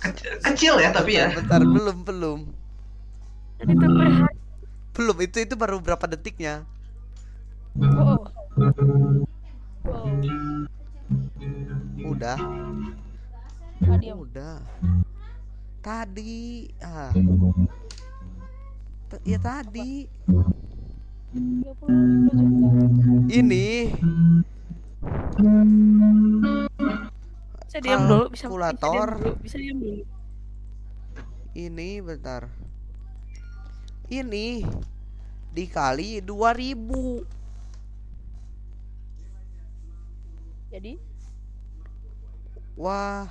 kecil, 0.01 0.31
kecil 0.41 0.73
ya 0.79 0.89
tapi 0.89 1.19
ya 1.19 1.27
bentar 1.29 1.61
belum 1.61 1.97
belum 2.07 2.39
Jadi 3.59 3.71
itu 3.75 3.85
per 3.91 4.07
hari. 4.07 4.35
belum 4.95 5.17
itu 5.21 5.37
itu 5.43 5.53
baru 5.55 5.77
berapa 5.79 6.05
detiknya 6.07 6.63
Oh. 7.79 8.17
Oh. 9.85 10.09
udah 12.01 12.37
udah 14.17 14.55
tadi 15.79 16.67
ah 16.83 17.15
T- 19.09 19.23
ya 19.25 19.39
tadi 19.41 20.05
30 21.33 21.61
juta. 21.63 21.87
ini 23.29 23.67
Bisa 27.69 27.79
diam 27.85 28.01
dulu, 28.09 28.25
bisa 28.33 28.49
bisa 28.69 28.85
diam 28.91 29.05
Kalkulator. 29.05 29.09
dulu, 29.13 29.31
bisa 29.43 29.57
diam 29.61 29.77
dulu. 29.79 30.03
ini 31.53 32.01
bentar 32.01 32.49
ini 34.09 34.65
dikali 35.53 36.21
2000 36.21 37.25
Jadi 40.69 40.93
wah 42.77 43.25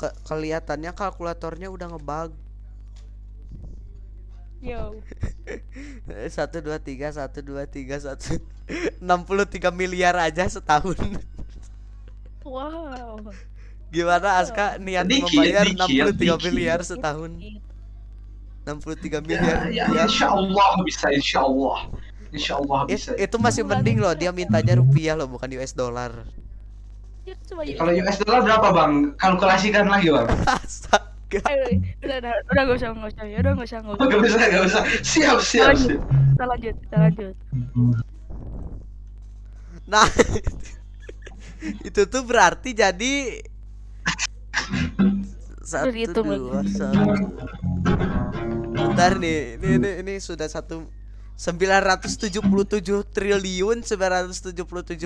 ke- 0.00 0.16
kelihatannya 0.24 0.96
kalkulatornya 0.96 1.68
udah 1.68 1.92
ngebug. 1.92 2.32
Yo, 4.60 4.96
satu 6.36 6.60
dua 6.60 6.76
tiga 6.80 7.08
satu 7.12 7.40
dua 7.44 7.64
tiga 7.68 7.96
satu. 8.00 8.40
Enam 9.04 9.24
puluh 9.24 9.44
tiga 9.44 9.68
miliar 9.68 10.16
aja 10.16 10.48
setahun. 10.48 10.96
Wow. 12.44 13.20
gimana 13.90 14.38
Aska? 14.38 14.78
Niat 14.78 15.02
Dikit, 15.04 15.34
membayar 15.34 15.66
enam 15.66 15.88
puluh 15.90 16.14
tiga 16.14 16.36
miliar 16.40 16.78
setahun. 16.80 17.30
Enam 18.64 18.76
puluh 18.78 18.96
tiga 18.96 19.18
ya, 19.20 19.24
miliar 19.24 19.56
ya, 19.68 19.84
rupiah 19.88 20.06
insya 20.06 20.28
Allah 20.30 20.70
bisa 20.86 21.06
insya 21.10 21.40
Allah 21.42 21.78
insya 22.30 22.54
Allah 22.62 22.86
It- 22.86 23.02
bisa. 23.02 23.10
itu 23.18 23.36
masih 23.42 23.62
mending 23.66 23.98
loh 23.98 24.14
dia 24.14 24.30
mintanya 24.30 24.78
rupiah 24.78 25.18
loh 25.18 25.26
bukan 25.26 25.50
US 25.58 25.74
dollar 25.74 26.12
Ya, 27.30 27.38
coba 27.46 27.62
ya. 27.62 27.78
kalau 27.78 27.92
US 27.94 28.16
dollar 28.26 28.40
berapa 28.42 28.68
bang 28.74 28.92
kalkulasikan 29.14 29.86
lagi 29.86 30.10
bang 30.10 30.26
astaga 30.50 31.38
Ayo, 31.46 31.62
udah, 32.02 32.16
udah, 32.26 32.34
udah 32.50 32.62
gak 32.66 32.74
usah, 32.74 32.88
gak 32.90 33.10
usah, 33.14 33.24
ya 33.30 33.38
udah 33.38 33.52
gak 33.54 33.66
usah, 33.70 33.78
gak 33.86 33.92
usah. 33.94 34.06
Gak 34.10 34.18
usah, 34.18 34.42
gak 34.50 34.62
usah. 34.66 34.82
Siap, 35.06 35.38
siap, 35.38 35.66
Lanjut. 35.70 35.86
siap. 35.86 36.02
Kita 36.10 36.44
lanjut, 36.50 36.74
kita 36.82 36.96
lanjut. 36.98 37.34
nah 39.86 40.06
itu 41.86 42.02
tuh 42.10 42.22
berarti 42.26 42.70
jadi 42.74 43.14
satu 45.62 45.86
lagi. 45.86 46.10
dua 46.10 46.66
satu 46.66 47.14
bentar 48.74 49.14
nih 49.22 49.54
ini 49.54 49.68
ini, 49.78 49.90
ini 50.02 50.14
sudah 50.18 50.50
satu 50.50 50.82
977 51.38 52.34
triliun 53.14 53.86
977 53.86 54.50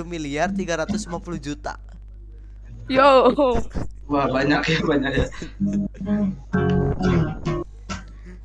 miliar 0.08 0.48
350 0.56 1.04
juta 1.36 1.76
Yo, 2.88 3.08
Wah, 4.08 4.28
banyak 4.28 4.60
ya, 4.68 4.78
banyak 4.84 5.12
ya. 5.16 5.26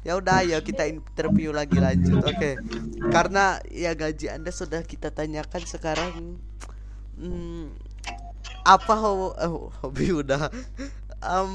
ya 0.07 0.13
udah 0.19 0.39
ya 0.47 0.57
kita 0.63 0.87
interview 0.87 1.51
lagi 1.51 1.77
lanjut 1.83 2.19
oke 2.23 2.51
karena 3.11 3.59
ya 3.69 3.91
gaji 3.95 4.31
anda 4.31 4.51
sudah 4.53 4.81
kita 4.85 5.11
tanyakan 5.11 5.63
sekarang 5.67 6.13
hmm, 7.19 7.75
apa 8.63 8.93
ho- 8.95 9.35
eh, 9.37 9.51
hobi 9.83 10.07
udah 10.23 10.51
Em, 11.19 11.53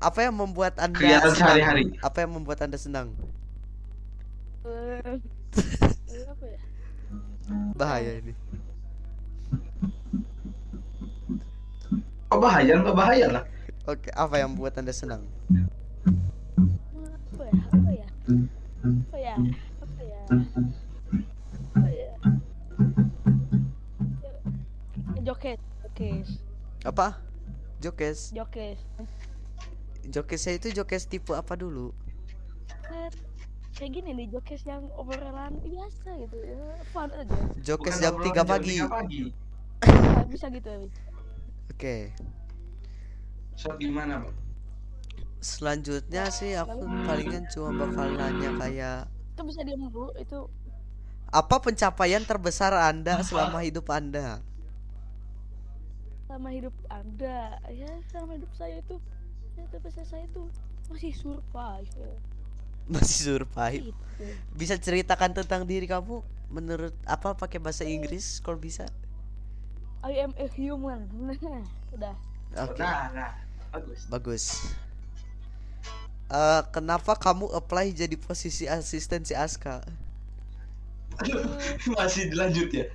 apa 0.00 0.18
yang 0.24 0.32
membuat 0.36 0.80
anda 0.80 0.96
Kegiatan 1.00 1.28
senang? 1.28 1.60
sehari-hari. 1.62 1.84
apa 2.00 2.18
yang 2.24 2.32
membuat 2.40 2.60
anda 2.64 2.78
senang 2.80 3.12
Eh, 6.08 6.24
apa 6.30 6.44
ya? 6.46 6.58
bahaya 7.74 8.18
ini 8.22 8.32
Kok 12.34 12.42
bahaya? 12.42 12.82
Enggak 12.82 12.98
bahaya 12.98 13.26
lah. 13.30 13.44
oke 13.86 14.10
apa 14.10 14.34
yang 14.42 14.50
membuat 14.50 14.74
anda 14.82 14.90
senang 14.90 15.22
Apa 17.30 17.46
ya? 17.46 17.54
Apa 17.70 17.90
ya? 17.94 18.06
Apa 18.82 19.16
ya? 19.22 19.34
Apa 19.78 20.02
ya? 20.02 20.20
Apa 21.78 21.88
ya? 21.94 22.10
Joket, 25.22 25.62
jokes, 25.86 26.42
apa 26.82 27.22
jokes 27.78 28.34
jokes. 28.34 28.82
jokesnya 30.10 30.58
itu 30.58 30.74
jokes 30.74 31.06
tipe 31.06 31.38
apa 31.38 31.54
dulu 31.54 31.94
kayak 33.78 33.94
gini 33.94 34.10
nih 34.10 34.26
jokes 34.34 34.66
yang 34.66 34.82
obrolan 34.98 35.54
biasa 35.62 36.18
gitu 36.18 36.36
ya 36.42 36.58
fun 36.90 37.14
aja 37.14 37.38
jokes 37.62 38.02
jam 38.02 38.18
obrolan 38.18 38.42
3 38.42 38.50
pagi 38.58 38.74
tiga 38.74 38.90
pagi. 38.90 39.22
Nah, 39.86 40.26
bisa 40.26 40.50
gitu 40.50 40.66
ya. 40.66 41.13
Oke. 41.74 41.96
So, 43.58 43.74
gimana, 43.78 44.22
Bang? 44.22 44.44
selanjutnya 45.44 46.32
sih 46.32 46.56
aku 46.56 46.88
palingan 47.04 47.44
cuma 47.52 47.76
bakal 47.76 48.16
nanya 48.16 48.56
kayak 48.56 48.98
itu 49.36 49.42
bisa 49.44 49.60
diam 49.60 49.84
dulu 49.92 50.08
itu. 50.16 50.40
Apa 51.28 51.60
pencapaian 51.60 52.22
terbesar 52.24 52.72
anda 52.72 53.20
selama 53.20 53.60
hidup 53.60 53.90
anda? 53.92 54.40
Sama 56.24 56.48
hidup 56.54 56.72
anda? 56.88 57.60
Ya 57.68 57.90
sama 58.08 58.38
hidup 58.40 58.48
saya 58.56 58.80
itu 58.80 58.96
ya 59.58 59.68
tapi 59.68 59.90
saya 59.92 60.06
saya 60.08 60.24
itu 60.24 60.48
masih 60.88 61.12
survive. 61.12 61.92
Masih 62.88 63.18
survive? 63.26 63.84
Gitu. 63.90 64.24
Bisa 64.54 64.78
ceritakan 64.80 65.34
tentang 65.34 65.68
diri 65.68 65.84
kamu? 65.84 66.24
Menurut 66.48 66.94
apa 67.04 67.34
pakai 67.34 67.58
bahasa 67.58 67.82
Inggris 67.82 68.38
kalau 68.38 68.56
bisa 68.56 68.86
I 70.04 70.12
am 70.20 70.32
a 70.36 70.46
human 70.52 71.08
udah 71.96 72.14
oke 72.60 72.78
Nah, 72.78 73.08
nah. 73.10 73.30
Bagus. 73.72 74.00
bagus 74.06 74.44
Eh, 76.24 76.62
kenapa 76.72 77.14
kamu 77.14 77.52
apply 77.52 77.92
jadi 77.92 78.16
posisi 78.16 78.64
asisten 78.64 79.22
si 79.22 79.36
Aska 79.36 79.84
Masih 81.94 82.32
dilanjut 82.32 82.70
ya? 82.72 82.86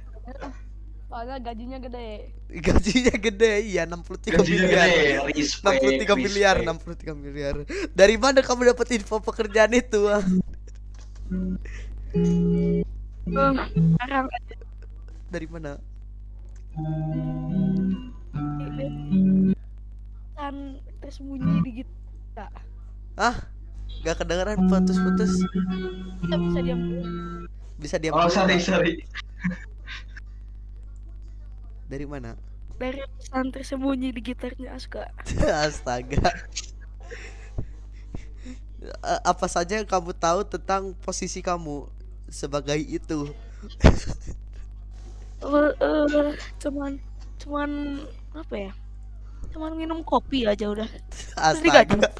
soalnya 1.09 1.41
gajinya 1.41 1.77
gede 1.79 2.29
Gajinya 2.67 3.15
gede, 3.17 3.53
iya 3.65 3.85
63 3.85 4.33
Gajinya 4.33 4.65
miliar. 4.65 4.89
gede, 4.89 5.01
respect, 5.37 5.81
63 5.81 6.17
miliar, 6.17 6.55
respect. 6.57 7.01
63 7.05 7.13
miliar. 7.13 7.55
Dari 7.93 8.15
mana 8.17 8.41
kamu 8.41 8.73
dapat 8.73 8.87
info 8.97 9.21
pekerjaan 9.21 9.69
itu? 9.73 10.01
sekarang 13.69 14.25
aja 14.27 14.55
Dari 15.29 15.45
mana? 15.45 15.77
Kan 20.35 20.55
tersembunyi 20.99 21.55
di 21.61 21.71
kita 21.83 22.47
Ah, 23.19 23.35
gak 24.01 24.23
kedengeran 24.23 24.63
putus-putus. 24.65 25.43
kita 26.23 26.35
bisa 26.39 26.59
diam 26.63 26.79
dulu 26.79 27.03
Bisa 27.75 27.95
diam 27.95 28.13
Oh 28.13 28.27
sorry 28.27 28.59
sorry. 28.59 29.03
Dari 31.85 32.05
mana? 32.05 32.37
dari 32.79 33.03
pesan 33.03 33.51
tersembunyi 33.51 34.15
di 34.15 34.21
gitarnya 34.23 34.71
Aska 34.71 35.11
Astaga. 35.67 36.31
Apa 39.03 39.51
saja 39.51 39.75
yang 39.75 39.83
kamu 39.83 40.15
tahu 40.15 40.47
tentang 40.47 40.95
posisi 41.03 41.43
kamu 41.43 41.91
sebagai 42.25 42.79
itu? 42.79 43.27
Eh, 45.39 45.71
eh, 45.71 46.29
cuman 46.59 46.99
cuman 47.39 47.69
apa 48.35 48.55
ya 48.55 48.71
cuman 49.49 49.71
minum 49.73 50.03
kopi 50.03 50.43
aja 50.45 50.69
udah. 50.69 50.85
Astaga. 51.33 52.11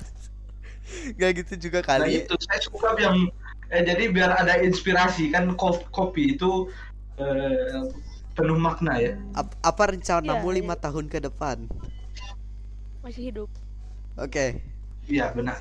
Gak 1.13 1.31
gitu 1.37 1.69
juga 1.69 1.85
Nah 1.85 2.01
kali. 2.01 2.25
itu 2.25 2.33
saya 2.41 2.59
suka 2.63 2.95
yang 2.97 3.29
eh, 3.69 3.83
jadi 3.85 4.09
biar 4.09 4.33
ada 4.33 4.57
inspirasi 4.57 5.29
kan 5.29 5.53
ko- 5.53 5.85
kopi 5.91 6.33
itu 6.33 6.71
eh, 7.19 7.83
penuh 8.33 8.57
makna 8.57 8.97
ya. 8.97 9.13
Ap- 9.35 9.59
apa 9.61 9.83
rencanamu 9.93 10.47
Iya, 10.49 10.55
lima 10.63 10.75
tahun 10.79 11.05
ke 11.05 11.19
depan? 11.21 11.67
masih 12.99 13.31
hidup 13.31 13.49
Oke. 14.15 14.59
Iya 15.05 15.31
benar. 15.31 15.59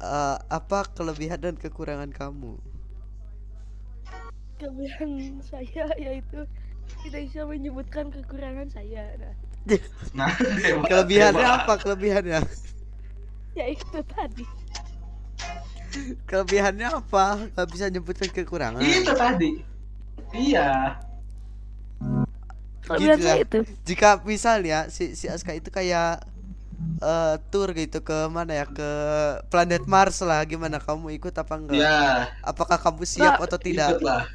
Eh, 0.00 0.36
apa 0.48 0.88
kelebihan 0.90 1.40
dan 1.40 1.54
kekurangan 1.54 2.10
kamu? 2.10 2.56
kelebihan 4.58 5.10
saya 5.50 5.86
yaitu 5.94 6.42
tidak 7.04 7.20
bisa 7.28 7.40
menyebutkan 7.44 8.04
kekurangan 8.08 8.68
saya 8.72 9.04
nah, 9.20 9.34
Nah 10.12 10.30
Kelebihannya 10.88 11.46
apa? 11.46 11.72
Kelebihannya? 11.80 12.40
ya 13.54 13.64
itu 13.70 13.98
tadi 14.10 14.44
Kelebihannya 16.26 16.88
apa? 16.90 17.46
Gak 17.54 17.68
bisa 17.70 17.86
nyebutkan 17.86 18.26
kekurangan. 18.30 18.82
Itu 18.82 19.14
tadi. 19.14 19.62
Iya. 20.34 20.98
Gitu 22.84 23.22
ya. 23.22 23.34
itu 23.40 23.58
Jika 23.86 24.20
misalnya 24.26 24.92
si 24.92 25.16
si 25.16 25.30
Aska 25.30 25.54
itu 25.56 25.70
kayak 25.72 26.26
eh 27.00 27.34
tour 27.48 27.70
gitu 27.72 28.02
ke 28.02 28.28
mana 28.28 28.52
ya 28.60 28.66
ke 28.68 28.90
planet 29.48 29.86
Mars 29.88 30.20
lah 30.20 30.42
gimana 30.44 30.82
kamu 30.82 31.14
ikut 31.16 31.32
apa 31.32 31.54
enggak? 31.56 31.78
Ya. 31.80 32.34
Apakah 32.42 32.76
kamu 32.76 33.06
siap 33.06 33.40
Nah, 33.40 33.46
atau 33.46 33.58
tidak? 33.62 33.96
Ikutlah. 33.96 34.26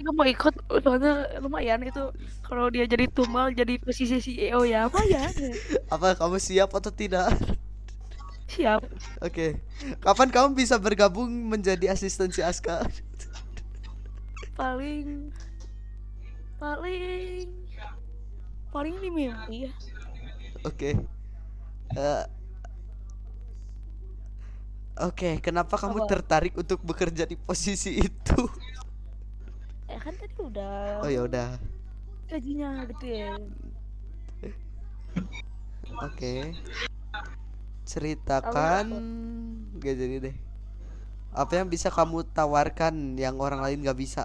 Saya 0.00 0.12
mau 0.16 0.24
ikut 0.24 0.54
soalnya 0.84 1.12
lumayan 1.44 1.80
itu 1.84 2.00
kalau 2.46 2.72
dia 2.72 2.84
jadi 2.88 3.04
tumbal 3.12 3.52
jadi 3.52 3.76
posisi 3.84 4.16
CEO 4.24 4.64
ya 4.64 4.88
lumayan 4.88 5.60
Apa 5.92 6.16
kamu 6.16 6.38
siap 6.40 6.70
atau 6.72 6.88
tidak? 6.94 7.28
siap 8.48 8.82
Oke. 9.20 9.60
Kapan 10.00 10.28
kamu 10.32 10.48
bisa 10.56 10.76
bergabung 10.80 11.28
menjadi 11.28 11.92
asisten 11.92 12.32
si 12.32 12.40
Aska? 12.44 12.84
paling 14.58 15.32
paling 16.60 17.48
paling 18.72 18.94
ini 19.00 19.08
mimpi 19.10 19.56
ya 19.68 19.72
Oke. 20.64 20.96
Eh, 21.96 22.24
Oke, 25.00 25.40
kenapa 25.40 25.80
kamu 25.80 26.04
Apa? 26.04 26.04
tertarik 26.04 26.52
untuk 26.60 26.84
bekerja 26.84 27.24
di 27.24 27.32
posisi 27.38 27.96
itu? 28.04 28.40
Ya 30.00 30.08
kan 30.08 30.16
tadi 30.16 30.32
udah 30.40 31.04
Oh 31.04 31.10
ya 31.12 31.20
udah. 31.28 31.60
gajinya 32.32 32.88
gede 32.88 33.36
Oke. 36.00 36.56
Ceritakan 37.84 38.86
gak 39.76 39.94
jadi 39.98 40.16
deh. 40.30 40.36
Apa 41.36 41.60
yang 41.60 41.68
bisa 41.68 41.92
kamu 41.92 42.24
tawarkan 42.32 43.20
yang 43.20 43.36
orang 43.36 43.60
lain 43.60 43.84
gak 43.84 43.98
bisa? 44.00 44.24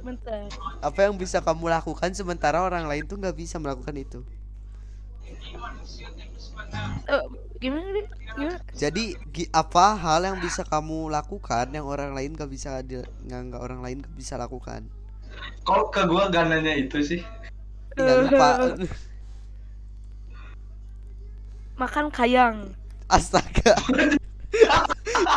bentar 0.00 0.48
Apa 0.80 1.10
yang 1.10 1.18
bisa 1.18 1.42
kamu 1.42 1.68
lakukan 1.68 2.14
sementara 2.16 2.64
orang 2.64 2.88
lain 2.88 3.04
tuh 3.04 3.20
nggak 3.20 3.36
bisa 3.36 3.60
melakukan 3.60 3.92
itu? 4.00 4.24
Eh, 7.04 7.24
gimana 7.60 7.84
gimana 7.92 8.56
Jadi 8.72 9.20
gi- 9.28 9.52
apa 9.52 9.92
hal 9.92 10.24
yang 10.24 10.40
bisa 10.40 10.64
kamu 10.64 11.12
lakukan 11.12 11.68
yang 11.68 11.84
orang 11.84 12.16
lain 12.16 12.32
gak 12.32 12.48
bisa 12.48 12.80
nggak 12.80 13.60
orang 13.60 13.84
lain 13.84 14.00
gak 14.00 14.16
bisa 14.16 14.40
lakukan? 14.40 14.88
Kok 15.68 15.92
ke 15.92 16.08
gua 16.08 16.32
gak 16.32 16.48
nanya 16.48 16.72
itu 16.72 17.04
sih? 17.04 17.20
Iya 18.00 18.24
lupa. 18.24 18.80
makan 21.80 22.12
kayang 22.12 22.76
Astaga. 23.10 23.74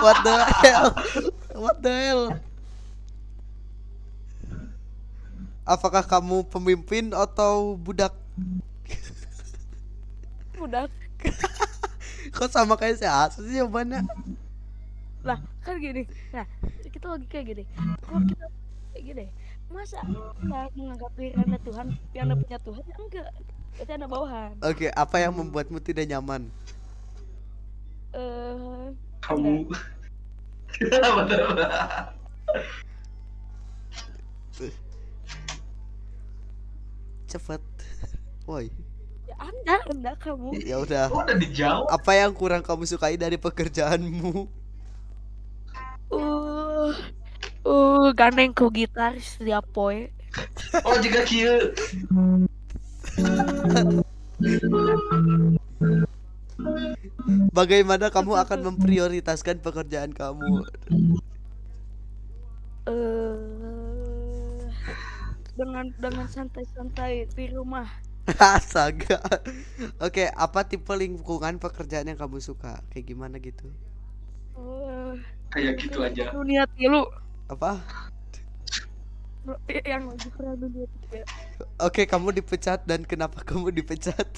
What 0.03 0.17
the 0.21 0.37
hell? 0.61 0.87
What 1.57 1.77
the 1.81 1.89
hell? 1.91 2.23
Apakah 5.63 6.03
kamu 6.05 6.45
pemimpin 6.51 7.15
atau 7.15 7.79
budak? 7.79 8.13
udah 10.63 10.87
Kok 12.33 12.49
sama 12.49 12.73
kayak 12.75 12.97
si 12.99 13.05
Asa 13.05 13.39
sih 13.45 13.61
jawabannya? 13.61 14.01
lah 15.23 15.39
kan 15.63 15.79
gini 15.79 16.03
nah 16.35 16.43
kita 16.83 17.07
lagi 17.07 17.23
kayak 17.31 17.55
gini 17.55 17.63
kalau 18.03 18.19
kita 18.27 18.43
kayak 18.91 19.03
gini 19.07 19.25
masa 19.71 20.03
kita 20.03 20.59
menganggap 20.75 21.11
diri 21.15 21.31
anda 21.39 21.57
Tuhan 21.63 21.87
anda 21.95 22.35
punya 22.35 22.59
Tuhan 22.59 22.83
ya 22.83 22.95
enggak 22.99 23.27
berarti 23.73 23.91
anda 23.95 24.07
bawahan 24.11 24.51
Oke, 24.59 24.91
apa 24.91 25.15
yang 25.23 25.33
membuatmu 25.39 25.79
tidak 25.79 26.11
nyaman? 26.11 26.51
eh 28.13 28.91
Kamu. 29.23 29.63
Betul. 34.51 34.71
Cepet. 37.31 37.63
Woi, 38.43 38.67
anda 39.43 39.75
anda 39.91 40.11
kamu 40.15 40.55
ya 40.63 40.79
udah. 40.79 41.11
Udah 41.11 41.35
dijawab. 41.35 41.91
Apa 41.91 42.11
yang 42.15 42.31
kurang 42.31 42.63
kamu 42.63 42.87
sukai 42.87 43.19
dari 43.19 43.35
pekerjaanmu? 43.35 44.47
uh 46.13 46.93
uh 47.65 48.07
gandeng 48.13 48.53
ku 48.53 48.69
gitar 48.69 49.17
setiap 49.19 49.65
poe 49.73 50.07
Oh 50.87 50.97
jika 50.97 51.21
kieu. 51.27 51.73
Bagaimana 57.53 58.09
kamu 58.09 58.33
akan 58.41 58.59
memprioritaskan 58.73 59.61
pekerjaan 59.61 60.11
kamu? 60.13 60.65
eh 62.83 64.67
dengan 65.55 65.85
dengan 65.95 66.27
santai-santai 66.27 67.31
di 67.31 67.45
rumah 67.53 67.87
Astaga. 68.55 69.19
Oke, 69.99 70.23
apa 70.31 70.63
tipe 70.63 70.93
lingkungan 70.95 71.59
pekerjaan 71.59 72.07
yang 72.07 72.19
kamu 72.19 72.39
suka? 72.39 72.79
Kayak 72.91 73.05
gimana 73.11 73.35
gitu? 73.43 73.67
eh 74.57 75.13
Kayak 75.53 75.73
gitu 75.81 75.97
aja. 76.01 76.25
dunia 76.33 76.63
tilu 76.77 77.05
Apa? 77.51 77.71
Eh, 79.67 79.83
yang 79.83 80.07
lagi 80.07 80.29
dunia 80.35 80.87
tilu. 81.11 81.25
Oke, 81.79 82.07
kamu 82.07 82.31
dipecat 82.39 82.79
dan 82.87 83.03
kenapa 83.03 83.43
kamu 83.43 83.75
dipecat? 83.75 84.29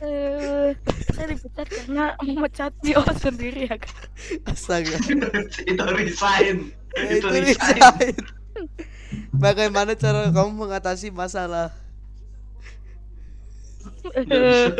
eh 0.00 0.72
saya 1.12 1.26
dipecat 1.28 1.66
karena 1.68 2.16
memecat 2.24 2.72
Dio 2.80 3.04
sendiri 3.20 3.68
ya 3.68 3.76
kan 3.76 3.96
Astaga. 4.48 4.96
itu 5.70 5.84
resign. 5.92 6.56
Ya, 6.96 7.02
itu 7.12 7.26
itu 7.28 7.28
resign. 7.28 7.76
resign. 7.76 8.14
Bagaimana 9.34 9.94
cara 9.98 10.30
kamu 10.30 10.50
mengatasi 10.54 11.10
masalah? 11.10 11.74
eh 14.14 14.70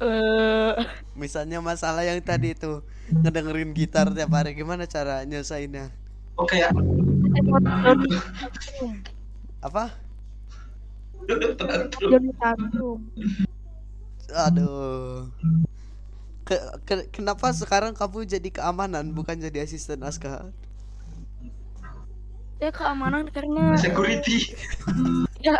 eh, 0.00 0.74
Misalnya 1.12 1.58
masalah 1.60 2.02
yang 2.06 2.18
tadi 2.24 2.56
itu 2.56 2.80
ngedengerin 3.12 3.72
gitar 3.76 4.08
tiap 4.12 4.32
hari 4.32 4.54
gimana 4.56 4.88
cara 4.88 5.24
nyelesainnya? 5.24 5.92
Oke 6.38 6.62
ya. 6.62 6.70
Apa? 9.58 9.90
Tantrum 12.38 13.00
Aduh. 14.28 15.28
ke- 16.44 16.66
ke- 16.88 17.08
kenapa 17.12 17.52
sekarang 17.52 17.92
kamu 17.92 18.24
jadi 18.24 18.48
keamanan 18.48 19.12
bukan 19.12 19.36
jadi 19.36 19.64
asisten 19.64 20.00
Aska? 20.00 20.48
Ya 22.58 22.70
keamanan 22.74 23.30
karena 23.34 23.74
security 23.78 24.54
ya 25.46 25.54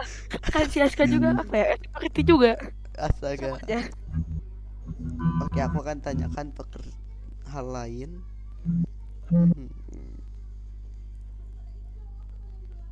kan 0.50 0.66
si 0.66 0.82
Aska 0.82 1.06
juga 1.06 1.34
apa 1.38 1.54
ya 1.54 1.66
security 1.78 2.20
juga 2.26 2.52
Astaga. 2.98 3.62
ya 3.70 3.86
Oke, 5.46 5.62
aku 5.62 5.78
akan 5.78 6.02
tanyakan 6.02 6.50
peker 6.50 6.82
hal 7.54 7.70
lain. 7.70 8.18
Hmm. 9.30 9.70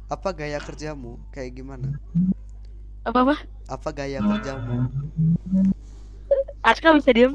Apa 0.06 0.30
gaya 0.30 0.62
kerjamu? 0.62 1.18
Kayak 1.34 1.58
gimana? 1.58 1.98
apa 3.02 3.18
apa 3.26 3.36
Apa 3.66 3.88
gaya 3.90 4.22
kerjamu? 4.22 4.86
Aska 6.62 6.94
bisa 6.94 7.10
diem 7.14 7.34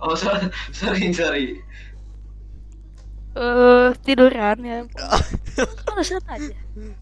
oh 0.00 0.14
so- 0.16 0.32
sorry 0.78 1.12
sorry 1.12 1.60
eh 3.38 3.88
tiduran 4.04 4.58
ya 4.66 4.78
alasan 5.90 6.22
aja 6.34 6.54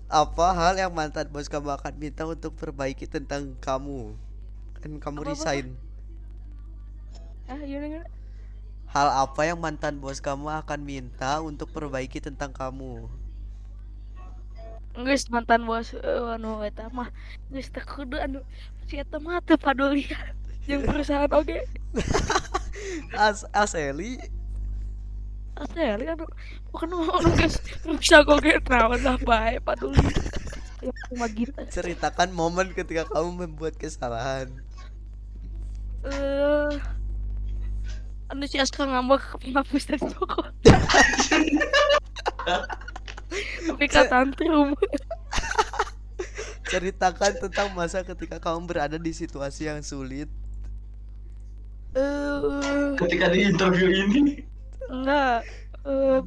Apa 0.08 0.46
hal 0.58 0.74
yang 0.82 0.92
mantan 0.98 1.28
bos 1.32 1.48
kamu 1.52 1.68
akan 1.76 1.94
minta 1.96 2.22
untuk 2.28 2.52
perbaiki 2.60 3.04
tentang 3.08 3.56
kamu? 3.60 4.16
Kan 4.80 4.92
kamu 5.04 5.20
Apa-apa? 5.20 5.30
resign. 5.30 5.66
ah 7.48 7.58
gimana 7.68 7.86
gimana 7.92 8.08
Hal 8.94 9.08
apa 9.24 9.40
yang 9.48 9.58
mantan 9.64 9.94
bos 10.02 10.18
kamu 10.26 10.46
akan 10.60 10.80
minta 10.90 11.32
untuk 11.48 11.68
perbaiki 11.76 12.18
tentang 12.26 12.50
kamu? 12.60 12.94
Geus 15.06 15.24
mantan 15.34 15.62
bos 15.68 15.88
eh, 15.94 16.34
anu 16.34 16.50
eta 16.68 16.84
mah 16.96 17.08
geus 17.52 17.68
teu 17.74 17.84
kudu 17.92 18.16
anu 18.24 18.38
si 18.88 18.94
eta 19.02 19.16
mah 19.24 19.36
teu 19.46 19.56
paduli 19.64 20.04
jeung 20.66 20.82
perusahaan 20.88 21.30
oge 21.38 21.58
As 23.12 23.44
Aseli 23.52 24.18
asli 25.58 25.82
anu 25.84 26.24
bukan 26.70 26.88
anu 26.94 27.28
geus 27.34 27.58
rusak 27.82 28.24
oge 28.30 28.58
naon 28.70 29.00
lah 29.02 29.18
bae 29.22 29.58
paduli 29.58 29.98
ya 30.78 30.94
cuma 31.10 31.26
gitu. 31.34 31.58
Ceritakan 31.74 32.30
momen 32.30 32.70
ketika 32.70 33.02
kamu 33.10 33.46
membuat 33.46 33.74
kesalahan. 33.74 34.46
eh 36.06 36.70
anu 38.30 38.44
si 38.46 38.56
Aska 38.62 38.86
ngambek 38.86 39.42
penghapus 39.42 39.84
dari 39.90 40.06
toko 40.06 40.46
tapi 43.66 43.84
kata 43.90 44.06
tantrum 44.08 44.78
Ceritakan 46.68 47.32
tentang 47.40 47.72
masa 47.72 48.04
ketika 48.04 48.36
kamu 48.38 48.68
berada 48.68 48.96
di 49.00 49.10
situasi 49.10 49.66
yang 49.66 49.80
sulit. 49.82 50.28
eh 51.98 52.38
ketika 53.00 53.32
di 53.34 53.48
interview 53.48 53.90
ini 53.90 54.46
enggak 54.88 55.44
eh 55.87 56.20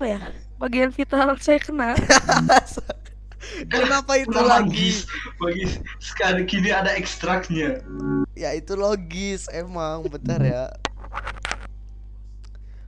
apa 0.00 0.04
ya 0.08 0.20
bagian 0.56 0.90
vital 0.94 1.36
saya 1.36 1.60
kena 1.60 1.92
Kenapa 3.50 4.20
itu 4.20 4.36
lagi? 4.36 4.68
logis 4.68 4.98
bagi 5.40 5.64
sekali 5.96 6.44
kini 6.44 6.70
ada 6.72 6.92
ekstraknya 6.92 7.80
Ya 8.36 8.52
itu 8.56 8.72
logis 8.76 9.48
emang 9.52 10.04
bentar 10.08 10.40
ya. 10.40 10.72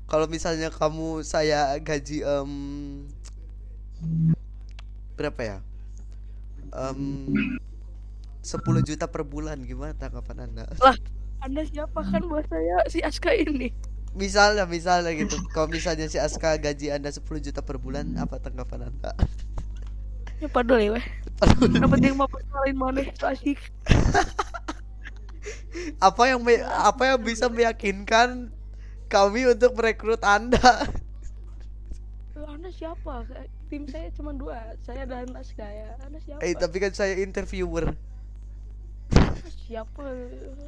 Kalau 0.09 0.29
misalnya 0.29 0.69
kamu 0.69 1.25
saya 1.25 1.77
gaji 1.81 2.25
em 2.25 2.53
berapa 5.17 5.41
ya? 5.41 5.59
Em 6.73 7.01
10 8.41 8.61
juta 8.89 9.05
per 9.09 9.25
bulan 9.25 9.61
gimana 9.65 9.93
tanggapan 9.97 10.49
Anda? 10.49 10.65
anda 11.43 11.67
siapa 11.67 12.07
kan 12.07 12.23
buat 12.31 12.47
saya 12.47 12.87
si 12.87 13.03
Aska 13.03 13.35
ini 13.35 13.75
Misalnya 14.13 14.69
misalnya 14.69 15.13
gitu. 15.17 15.41
Kalau 15.49 15.69
misalnya 15.73 16.05
si 16.09 16.21
Aska 16.21 16.61
gaji 16.61 16.93
Anda 16.93 17.09
10 17.09 17.41
juta 17.41 17.65
per 17.65 17.81
bulan 17.81 18.13
apa 18.21 18.37
tanggapan 18.41 18.93
Anda? 18.93 19.17
ya 20.43 20.51
padahal 20.51 20.83
ya 20.83 20.91
weh 20.99 21.07
yang 21.79 21.87
penting 21.87 22.19
mau 22.19 22.27
perkenalin 22.27 22.75
mana 22.75 22.99
itu 23.07 23.23
asik 23.23 23.63
apa 26.11 26.23
yang 26.27 26.43
me- 26.43 26.67
apa 26.67 27.15
yang 27.15 27.21
bisa 27.23 27.47
meyakinkan 27.47 28.51
kami 29.07 29.47
untuk 29.47 29.79
merekrut 29.79 30.19
Anda? 30.27 30.91
Anda 32.35 32.75
siapa 32.75 33.23
tim 33.71 33.87
saya 33.87 34.11
cuma 34.19 34.35
dua 34.35 34.75
saya 34.83 35.07
dan 35.07 35.31
Aska 35.39 35.65
ya 35.65 35.95
anda 36.03 36.19
siapa 36.19 36.43
Eh 36.43 36.59
tapi 36.59 36.77
kan 36.83 36.93
saya 36.93 37.17
interviewer. 37.23 37.95
Siapa 39.67 40.03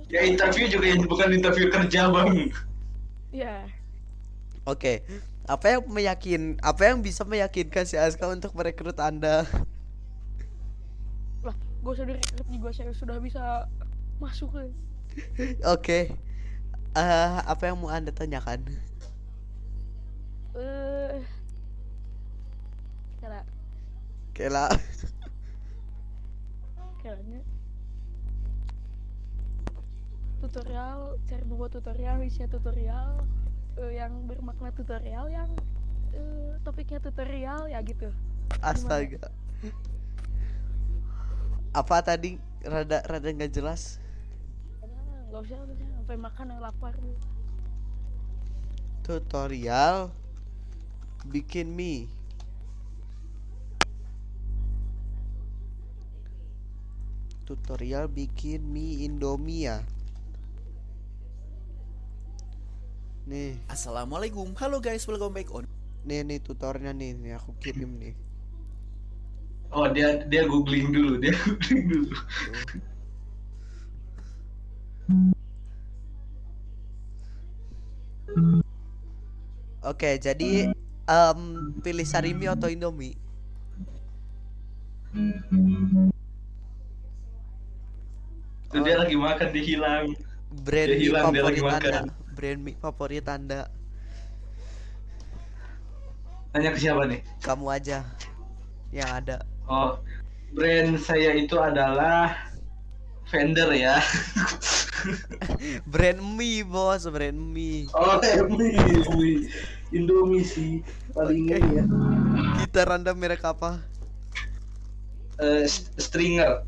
ya 0.08 0.22
interview 0.22 0.70
juga 0.70 0.86
yang 0.86 1.02
bukan 1.04 1.34
interview 1.34 1.66
kerja 1.68 2.08
bang 2.14 2.48
ya 3.34 3.66
Oke. 4.64 5.04
Apa 5.44 5.76
yang 5.76 5.84
meyakin 5.92 6.56
apa 6.64 6.88
yang 6.88 7.04
bisa 7.04 7.20
meyakinkan 7.28 7.84
si 7.84 8.00
Aska 8.00 8.24
untuk 8.32 8.56
merekrut 8.56 8.96
Anda? 8.96 9.44
lah 11.44 11.52
gue 11.52 11.92
usah 11.92 12.08
direkrut 12.08 12.48
juga 12.48 12.72
saya 12.72 12.96
sudah 12.96 13.20
bisa 13.20 13.68
masuk 14.16 14.56
ke 14.56 14.72
Oke. 15.76 16.16
Eh, 16.94 17.38
apa 17.44 17.62
yang 17.68 17.76
mau 17.76 17.92
Anda 17.92 18.08
tanyakan? 18.08 18.64
eh 20.54 21.20
kira 23.20 23.40
Kela. 24.32 24.66
kayaknya 27.02 27.42
tutorial 30.44 31.16
cari 31.24 31.44
membuat 31.48 31.72
tutorial 31.72 32.20
isinya 32.20 32.52
tutorial 32.52 33.16
eh, 33.80 33.96
yang 33.96 34.12
bermakna 34.28 34.68
tutorial 34.76 35.32
yang 35.32 35.48
eh, 36.12 36.60
topiknya 36.60 37.00
tutorial 37.00 37.64
ya 37.72 37.80
gitu 37.80 38.12
Astaga. 38.60 39.32
Apa 41.72 42.04
tadi 42.04 42.38
rada 42.62 43.02
rada 43.08 43.28
nggak 43.28 43.52
jelas? 43.52 43.98
Nggak 45.32 45.40
usah 45.48 45.56
nggak 45.58 45.74
usah 45.74 45.88
sampai 45.98 46.16
makan 46.20 46.46
yang 46.54 46.60
lapar 46.62 46.94
Tutorial 49.04 50.12
bikin 51.28 51.72
mie. 51.72 52.08
Tutorial 57.44 58.08
bikin 58.08 58.64
mie 58.64 59.04
Indomie 59.04 59.68
ya. 59.68 59.84
Nih, 63.24 63.56
Assalamualaikum, 63.72 64.52
halo 64.60 64.84
guys, 64.84 65.08
welcome 65.08 65.32
back 65.32 65.48
on 65.48 65.64
nih 66.04 66.20
nih 66.20 66.38
tutornya 66.44 66.92
nih, 66.92 67.16
nih 67.16 67.32
aku 67.40 67.56
kirim 67.56 67.96
nih. 67.96 68.12
oh 69.72 69.88
dia 69.88 70.20
dia 70.28 70.44
googling 70.44 70.92
dulu 70.92 71.16
dia 71.16 71.32
googling 71.44 71.84
dulu 71.88 72.12
Oke, 79.84 80.16
jadi 80.20 80.72
em 81.04 81.40
pilih 81.84 82.06
sarimi 82.08 82.48
atau 82.48 82.68
Indomie? 82.72 83.16
Tuh 88.72 88.80
dia 88.84 88.96
lagi 89.00 89.16
makan 89.16 89.48
dia 89.54 89.64
hilang 89.64 90.04
Brand 90.64 90.90
Dia 90.92 91.00
hilang, 91.00 91.24
dia 91.32 91.44
lagi 91.44 91.60
makan. 91.64 92.23
Brand 92.34 92.60
mie 92.60 92.76
favorit 92.82 93.26
Anda. 93.30 93.70
tanya 96.54 96.70
ke 96.70 96.78
siapa 96.78 97.02
nih 97.10 97.20
Kamu 97.42 97.66
aja 97.66 98.06
yang 98.94 99.10
ada. 99.10 99.42
oh 99.66 99.98
brand 100.54 100.94
saya 101.02 101.34
itu 101.34 101.58
adalah 101.58 102.30
vendor 103.26 103.74
ya 103.74 103.98
Brand 105.92 106.20
mie, 106.36 106.62
Bos, 106.64 107.04
brand 107.08 107.36
mie. 107.36 107.88
oh 107.94 108.18
mie 108.48 109.02
mie 109.04 109.38
Indomie 109.94 110.42
sih 110.42 110.82
paling 111.14 111.54
ini 111.54 111.78
ya 111.78 111.84
Gitar 112.54 112.88
Anda 112.90 113.14
merek 113.14 113.42
apa? 113.42 113.82
S- 115.38 115.90
stringer 115.98 116.62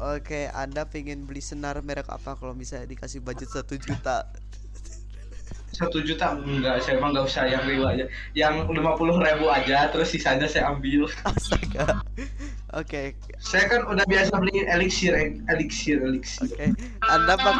Oke, 0.00 0.48
Anda 0.56 0.88
pengen 0.88 1.28
beli 1.28 1.44
senar 1.44 1.76
merek 1.84 2.08
apa 2.08 2.32
kalau 2.32 2.56
misalnya 2.56 2.88
dikasih 2.88 3.20
budget 3.20 3.52
satu 3.52 3.76
juta? 3.76 4.32
Satu 5.80 6.04
juta 6.04 6.36
enggak 6.36 6.84
saya 6.84 7.00
emang 7.00 7.16
nggak 7.16 7.24
usah 7.24 7.48
yang 7.48 7.64
riwa 7.64 7.96
aja 7.96 8.04
yang 8.36 8.68
lima 8.68 8.92
puluh 9.00 9.16
ribu 9.16 9.48
aja 9.48 9.88
terus 9.88 10.12
sisanya 10.12 10.44
saya 10.44 10.68
ambil 10.68 11.08
Astaga. 11.32 12.04
Oke, 12.70 13.18
saya 13.42 13.66
kan 13.66 13.82
udah 13.88 14.06
biasa 14.06 14.30
beli 14.38 14.62
elixir 14.62 15.10
eh, 15.16 15.34
elixir 15.50 15.98
elixir 16.04 16.46
oke. 16.46 16.66
Anda 17.02 17.34
bak 17.34 17.56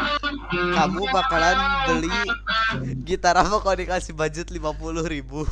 kamu 0.53 1.03
bakalan 1.11 1.57
beli 1.89 2.13
gitar 3.03 3.35
apa 3.35 3.59
kalau 3.59 3.75
dikasih 3.75 4.15
budget 4.15 4.47
50.000 4.53 4.61
ribu? 5.11 5.43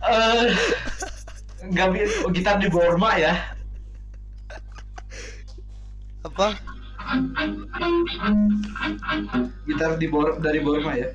eh 0.00 0.48
nggak 1.68 1.88
gitar 2.32 2.56
di 2.56 2.72
Borma 2.72 3.20
ya 3.20 3.36
Apa? 6.24 6.56
Gitar 9.66 9.98
di 9.98 10.06
Bor 10.06 10.38
dari 10.38 10.60
Borma 10.62 10.94
ya. 10.94 11.10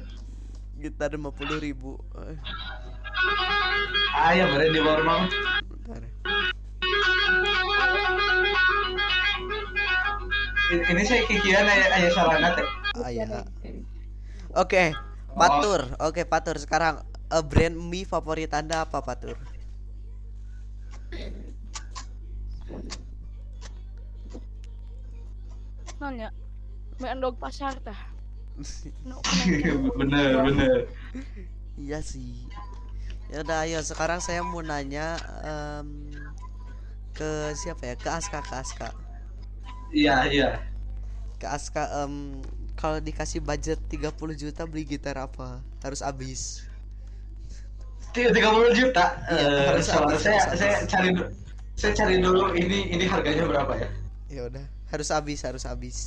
gitar 0.75 1.15
50 1.17 1.65
ribu 1.65 1.97
Eh, 2.19 2.37
Ah 4.13 4.31
ya 4.35 4.45
bener 4.51 4.69
di 4.69 4.81
Borma. 4.83 5.25
bentar. 5.65 6.01
Ini, 10.65 11.03
saya 11.05 11.21
kikian 11.29 11.63
aya 11.63 11.85
aya 11.93 12.09
salahna 12.11 12.49
teh. 12.53 12.67
Ya. 13.13 13.43
Oke, 14.55 14.91
Patur. 15.31 15.95
Oke, 15.99 16.21
Patur. 16.25 16.57
Sekarang 16.57 17.03
eh, 17.31 17.43
brand 17.43 17.75
mie 17.75 18.03
favorit 18.03 18.51
Anda 18.51 18.83
apa, 18.83 18.99
Patur? 18.99 19.35
Nanya. 25.99 26.29
Mie 26.99 27.09
endog 27.11 27.35
pasar 27.37 27.75
tah. 27.81 27.97
No, 29.03 29.19
bener 29.99 30.39
bener. 30.47 30.87
Iya 31.75 31.99
sih. 31.99 32.47
Ya 33.27 33.43
udah, 33.43 33.67
ayo 33.67 33.83
sekarang 33.83 34.23
saya 34.23 34.39
mau 34.39 34.63
nanya 34.63 35.19
em, 35.43 36.07
ke 37.11 37.27
siapa 37.53 37.83
ya? 37.83 37.95
Ke 37.99 38.09
Aska, 38.15 38.39
ke 38.39 38.55
Aska. 38.55 38.89
Iya 39.91 40.15
iya. 40.31 40.49
Ke 41.35 41.51
Aska 41.51 41.83
em, 41.99 42.39
kalau 42.79 43.03
dikasih 43.03 43.43
budget 43.43 43.75
30 43.91 44.15
juta 44.39 44.63
beli 44.63 44.87
gitar 44.87 45.19
apa? 45.19 45.59
Harus 45.83 45.99
habis. 45.99 46.63
Tiga 48.15 48.31
tiga 48.31 48.55
puluh 48.55 48.71
juta. 48.71 49.19
Iya, 49.27 49.35
Eh, 49.35 49.67
harus 49.67 49.87
habis, 49.91 50.19
saya 50.23 50.39
harus 50.39 50.55
saya 50.55 50.71
habis. 50.79 50.87
cari 50.87 51.09
saya 51.75 51.91
cari 51.91 52.15
dulu 52.23 52.55
ini 52.55 52.87
ini 52.87 53.03
harganya 53.03 53.43
berapa 53.43 53.73
ya? 53.75 53.89
Ya 54.31 54.41
udah, 54.47 54.63
harus 54.95 55.09
habis, 55.11 55.39
harus 55.43 55.63
habis. 55.63 55.97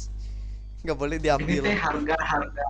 Nggak 0.80 0.96
boleh 0.96 1.16
Ini 1.18 1.24
diambil. 1.28 1.62
teh 1.62 1.76
harga 1.76 2.16
harga 2.22 2.66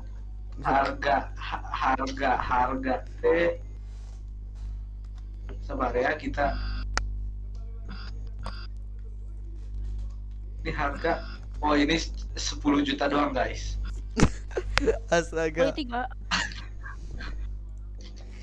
harga 0.58 1.16
ha- 1.38 1.66
harga 1.70 2.30
harga 2.34 2.94
teh 3.20 3.54
sabar 5.62 5.92
ya 5.92 6.16
kita 6.16 6.56
ini 10.60 10.72
harga 10.72 11.22
oh 11.60 11.74
ini 11.74 11.94
10 11.94 12.34
juta 12.82 13.06
doang 13.06 13.30
guys 13.30 13.76
Astaga. 15.14 15.70
Kali 15.70 15.86
tiga. 15.86 16.02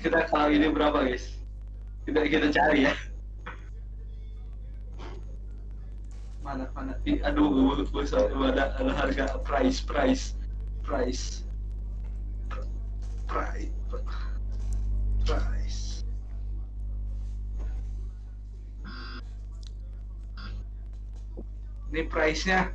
kita 0.00 0.20
kalau 0.30 0.48
ini 0.48 0.70
berapa 0.70 1.04
guys 1.04 1.36
kita 2.06 2.22
kita 2.24 2.46
cari 2.48 2.86
ya 2.86 2.94
mana 6.46 6.70
mana 6.70 6.94
Ih, 7.02 7.18
aduh 7.26 7.50
bos 7.90 8.14
ada 8.14 8.70
ada 8.78 8.92
harga 8.94 9.24
price 9.42 9.82
price 9.82 10.38
price. 10.86 11.42
Price 13.26 13.74
price. 15.26 15.82
Ini 21.90 22.02
price 22.06 22.42
nya 22.46 22.70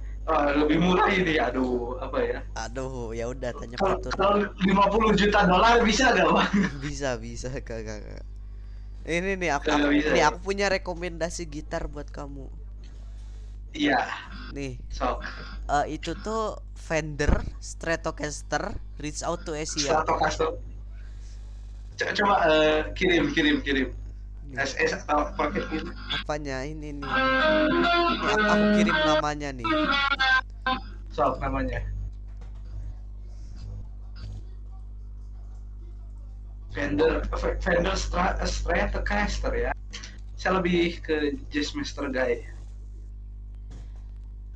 lebih 0.55 0.77
murah 0.79 1.07
ini. 1.07 1.39
Aduh 1.39 1.95
apa 1.99 2.17
ya? 2.19 2.39
Aduh, 2.67 3.15
ya 3.15 3.31
udah 3.31 3.51
tanya 3.55 3.75
kalau 3.79 3.99
kalau 4.11 4.35
50 4.59 5.15
juta 5.19 5.47
dolar 5.47 5.79
bisa 5.83 6.11
gak 6.11 6.27
bang 6.27 6.51
bisa 6.85 7.09
bisa 7.15 7.47
kak 7.63 7.83
kakak 7.83 8.23
ini 9.01 9.33
nih 9.33 9.49
aku, 9.57 9.65
Kagak 9.65 9.89
aku- 9.89 10.13
nih 10.13 10.21
ya? 10.21 10.29
aku 10.29 10.39
punya 10.45 10.67
rekomendasi 10.69 11.49
gitar 11.49 11.89
buat 11.89 12.13
kamu 12.13 12.45
iya 13.71 13.99
nih 14.51 14.75
sok 14.91 15.23
eh, 15.71 15.85
itu 15.95 16.11
tuh 16.17 16.59
Fender 16.75 17.31
Stratocaster 17.57 18.75
Reach 18.99 19.23
Out 19.23 19.47
to 19.47 19.55
Asia 19.55 20.03
Stratocaster. 20.03 20.49
Co- 21.95 22.13
Coba 22.17 22.35
eh, 22.49 22.79
kirim 22.97 23.29
kirim 23.31 23.61
kirim. 23.61 23.93
SS 24.51 25.07
atau 25.07 25.31
paket 25.39 25.63
ini. 25.71 25.93
apanya 26.11 26.67
ini 26.67 26.91
nih 26.91 27.07
ini 27.07 27.79
aku, 28.27 28.65
kirim 28.75 28.97
namanya 29.07 29.49
nih 29.55 29.63
Sok 31.07 31.39
namanya. 31.39 31.79
Fender 36.71 37.23
Stra- 37.95 38.39
Stratocaster 38.43 39.51
ya. 39.53 39.71
Saya 40.35 40.57
lebih 40.59 41.03
ke 41.03 41.35
Jazzmaster 41.51 42.07
guy. 42.09 42.43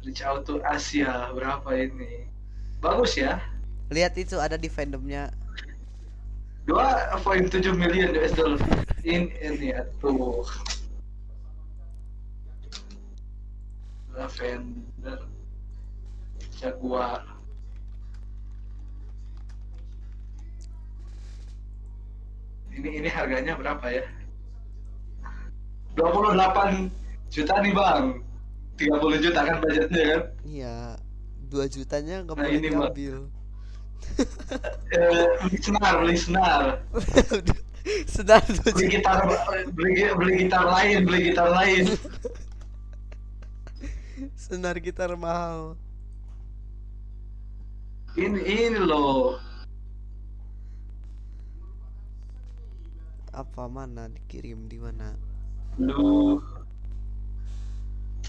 Reach 0.06 0.22
out 0.22 0.46
to 0.46 0.62
Asia 0.62 1.34
berapa 1.34 1.66
ini? 1.74 2.30
Bagus 2.78 3.18
ya. 3.18 3.42
lihat 3.90 4.18
itu 4.18 4.42
ada 4.42 4.58
di 4.58 4.66
fandomnya 4.66 5.30
2,7 6.66 7.78
million 7.78 8.14
US 8.18 8.34
dollar. 8.34 8.62
Ini 9.06 9.30
ini 9.38 9.70
atuh. 9.74 10.46
Lavender 14.18 15.22
Jaguar. 16.58 17.22
Ini 22.74 22.90
ini 23.02 23.10
harganya 23.10 23.54
berapa 23.54 23.86
ya? 23.90 24.06
28 25.94 26.90
juta 27.30 27.54
nih 27.62 27.72
bang 27.72 28.06
30 28.76 29.24
juta 29.24 29.40
kan 29.44 29.56
budgetnya 29.64 30.04
kan? 30.04 30.22
Iya 30.44 30.78
dua 31.46 31.66
jutanya 31.70 32.26
nggak 32.26 32.36
Nah, 32.36 32.44
boleh 32.44 32.58
ini, 32.60 32.68
diambil. 32.68 33.16
Eh, 34.92 35.26
beli 35.42 35.58
senar 35.64 35.94
beli 36.04 36.18
senar. 36.20 36.64
Dua 38.26 38.42
beli 38.74 38.88
gitar 38.98 39.22
beli, 39.78 40.10
beli 40.18 40.34
gitar 40.46 40.66
lain 40.66 41.06
beli 41.06 41.20
gitar 41.30 41.50
lain. 41.54 41.86
Senar 44.34 44.78
gitar 44.82 45.14
mahal. 45.14 45.78
Ini 48.18 48.42
ini 48.42 48.80
loh. 48.82 49.38
Apa 53.36 53.68
mana 53.68 54.08
dikirim 54.10 54.66
di 54.66 54.80
mana? 54.80 55.14
Blue 55.76 56.55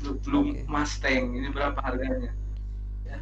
blue 0.03 0.53
Oke. 0.53 0.65
Mustang. 0.69 1.33
Ini 1.37 1.49
berapa 1.55 1.79
harganya? 1.81 2.33
Ya. 3.07 3.19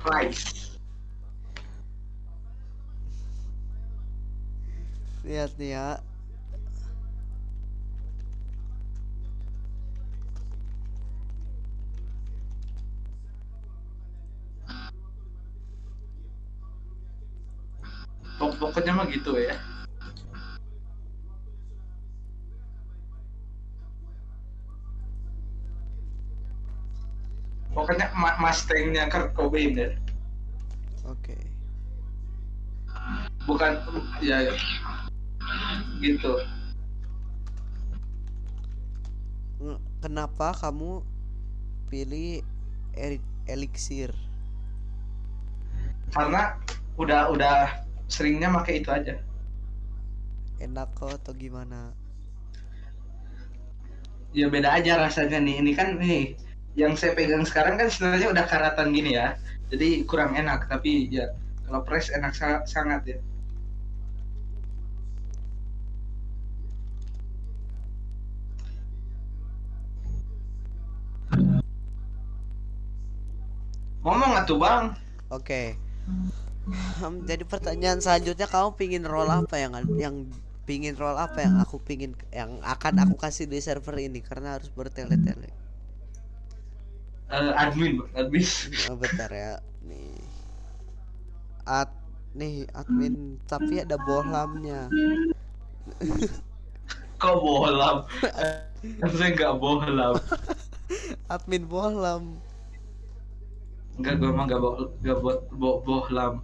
price. 0.00 0.76
Lihat 5.24 5.52
nih 5.60 5.76
ya. 5.76 6.00
Pok- 18.40 18.56
pokoknya 18.56 18.96
mah 18.96 19.04
gitu 19.12 19.36
ya 19.36 19.79
pokoknya 27.80 28.12
ma- 28.12 28.36
Mustangnya 28.36 29.08
Kurt 29.08 29.32
Cobain 29.32 29.72
ya 29.72 29.88
oke. 31.08 31.36
Bukan 33.48 33.72
ya 34.20 34.44
gitu. 36.04 36.32
Kenapa 40.04 40.52
kamu 40.60 41.00
pilih 41.88 42.44
eri- 42.92 43.24
elixir 43.48 44.12
karena 46.12 46.60
udah 47.00 47.32
udah 47.32 47.56
seringnya 48.12 48.52
pakai 48.52 48.84
itu 48.84 48.92
aja. 48.92 49.14
Enak 50.60 50.92
kok 50.92 51.16
atau 51.24 51.32
gimana? 51.32 51.96
Ya 54.36 54.46
beda 54.52 54.76
aja 54.76 55.00
rasanya 55.00 55.40
nih. 55.40 55.64
Ini 55.64 55.72
kan 55.72 55.96
nih 55.96 56.36
yang 56.78 56.94
saya 56.98 57.12
pegang 57.18 57.42
sekarang 57.46 57.74
kan 57.80 57.88
sebenarnya 57.90 58.28
udah 58.34 58.44
karatan 58.46 58.88
gini 58.94 59.10
ya. 59.18 59.36
Jadi 59.70 60.02
kurang 60.08 60.34
enak 60.34 60.66
tapi 60.70 61.06
ya 61.10 61.30
kalau 61.66 61.80
press 61.86 62.10
enak 62.10 62.32
sa- 62.34 62.64
sangat 62.66 63.02
ya. 63.06 63.18
Ngomong 74.04 74.32
atuh 74.40 74.58
bang. 74.58 74.84
Oke. 75.30 75.76
Em, 77.02 77.14
jadi 77.26 77.44
pertanyaan 77.52 77.98
selanjutnya 78.04 78.46
kamu 78.46 78.68
pingin 78.80 79.04
roll 79.08 79.30
apa 79.30 79.56
yang 79.58 79.72
yang 80.04 80.16
pingin 80.68 80.94
roll 80.94 81.16
apa 81.18 81.38
yang 81.46 81.54
aku 81.58 81.76
pingin 81.82 82.12
yang 82.30 82.60
akan 82.62 82.94
aku 83.04 83.14
kasih 83.18 83.46
di 83.50 83.58
server 83.60 83.96
ini? 84.00 84.20
Karena 84.22 84.56
harus 84.56 84.70
bertele-tele 84.72 85.50
Eh, 87.30 87.52
admin 87.54 88.02
admin 88.18 88.46
Oh, 88.90 88.98
bentar 88.98 89.30
ya. 89.30 89.62
Nih. 89.86 90.18
Ad 91.66 91.90
nih 92.34 92.66
admin 92.74 93.38
tapi 93.46 93.82
ada 93.82 93.98
bohlamnya. 93.98 94.90
kok 97.20 97.36
bohlam 97.36 98.08
saya 99.12 99.28
nggak 99.36 99.54
bohlam 99.60 100.16
Admin 101.30 101.62
bohlam. 101.70 102.40
Enggak, 104.00 104.18
gue 104.18 104.30
emang 104.32 104.48
gak 104.48 104.58
boh, 104.58 104.74
gak 105.04 105.16
boh, 105.22 105.36
boh, 105.54 105.76
bohlam. 105.86 106.42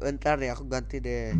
Bentar 0.00 0.40
ya 0.40 0.56
aku 0.56 0.64
ganti 0.64 1.02
deh. 1.02 1.36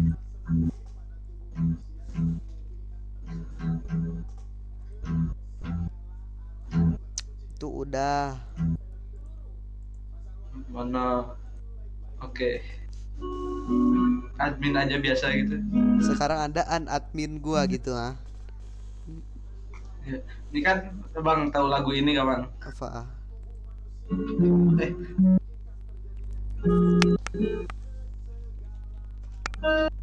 Tuh 7.59 7.73
udah. 7.87 8.37
Mana? 10.71 11.33
Oke. 12.21 12.61
Admin 14.37 14.75
aja 14.75 14.99
biasa 14.99 15.31
gitu. 15.39 15.57
Sekarang 16.03 16.51
ada 16.51 16.67
an 16.67 16.91
admin 16.91 17.39
gua 17.39 17.65
gitu 17.71 17.95
ah. 17.95 18.19
Ini 20.53 20.61
kan 20.61 20.93
bang 21.17 21.49
tahu 21.49 21.67
lagu 21.73 21.91
ini 21.97 22.13
gak 22.13 22.29
bang? 22.29 22.43
Apa? 22.61 22.87
ah? 23.03 23.07
Eh, 29.65 29.94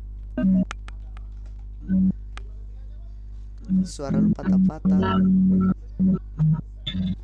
Suara 3.88 4.20
lu 4.20 4.30
patah-patah. 4.36 5.00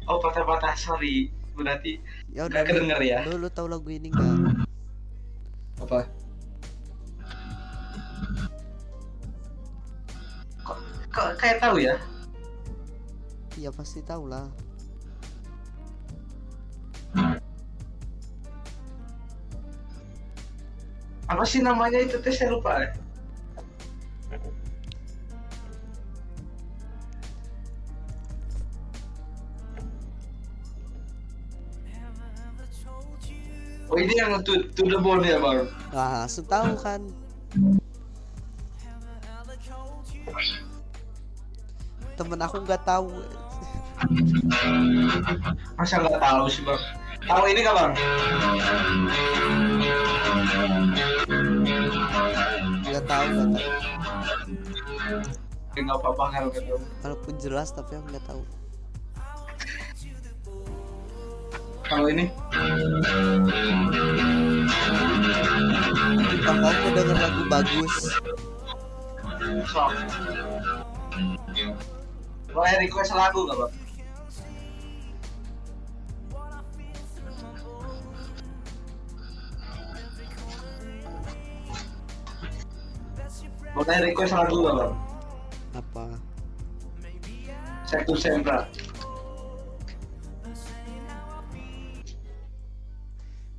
oh 0.07 0.17
patah-patah 0.23 0.73
sorry. 0.79 1.29
Berarti 1.57 1.97
Ya 2.29 2.45
udah 2.45 2.61
kedenger 2.63 2.99
ya? 3.01 3.19
Lu, 3.25 3.41
lu 3.41 3.49
tahu 3.49 3.67
lagu 3.67 3.89
ini 3.89 4.13
enggak? 4.13 4.63
apa? 5.77 5.99
Kok, 10.63 10.77
kok 11.13 11.27
kayak 11.41 11.57
tahu 11.61 11.77
ya? 11.81 11.95
Iya 13.57 13.73
pasti 13.73 14.05
tahu 14.05 14.29
lah. 14.29 14.45
Apa 21.27 21.43
sih 21.43 21.59
namanya 21.59 21.99
itu 21.99 22.21
tes 22.23 22.39
saya 22.39 22.55
lupa. 22.55 22.79
ya. 22.79 22.89
Ini 34.07 34.23
yang 34.23 34.39
to, 34.39 34.55
to 34.71 34.87
the 34.87 34.95
bone 35.03 35.19
ya 35.19 35.35
bang? 35.35 35.67
Nah, 35.91 36.23
langsung 36.23 36.47
tahu 36.47 36.79
kan. 36.79 37.03
Temen 42.15 42.39
aku 42.39 42.63
nggak 42.63 42.87
tahu. 42.87 43.11
Masa 45.75 45.99
nggak 45.99 46.23
tahu 46.23 46.47
sih 46.47 46.63
bang? 46.63 46.81
Tahu 47.27 47.43
ini 47.51 47.59
nggak 47.67 47.75
bang? 47.75 47.91
Nggak 52.87 53.03
tahu 53.11 53.27
nggak 53.27 53.49
tahu. 53.51 53.67
Nggak 55.83 55.97
apa-apa 55.99 56.23
kalau 56.31 56.47
nggak 56.55 56.63
tahu. 56.63 56.79
Walaupun 57.03 57.33
jelas 57.43 57.75
tapi 57.75 57.99
aku 57.99 58.07
nggak 58.15 58.23
tahu. 58.23 58.39
Kalau 61.87 62.11
ini? 62.11 62.27
Kamu 66.43 66.59
mau 66.59 66.89
denger 66.91 67.15
lagu 67.15 67.41
bagus, 67.47 67.93
Sok. 69.67 69.91
Boleh 72.51 72.75
request 72.83 73.11
lagu 73.15 73.39
nggak 73.47 73.57
bang? 73.59 73.73
Boleh 83.71 83.97
request 84.11 84.33
lagu 84.35 84.55
nggak 84.59 84.75
bang? 84.75 84.93
apa? 85.77 86.05
Sektor 87.87 88.17
Sempra. 88.19 88.67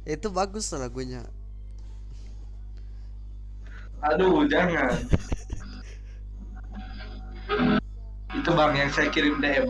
Itu 0.09 0.33
bagus 0.33 0.73
lagunya. 0.73 1.21
Aduh, 4.01 4.49
jangan. 4.49 5.05
Itu 8.33 8.51
bang 8.57 8.73
yang 8.73 8.89
saya 8.89 9.13
kirim 9.13 9.37
DM. 9.45 9.69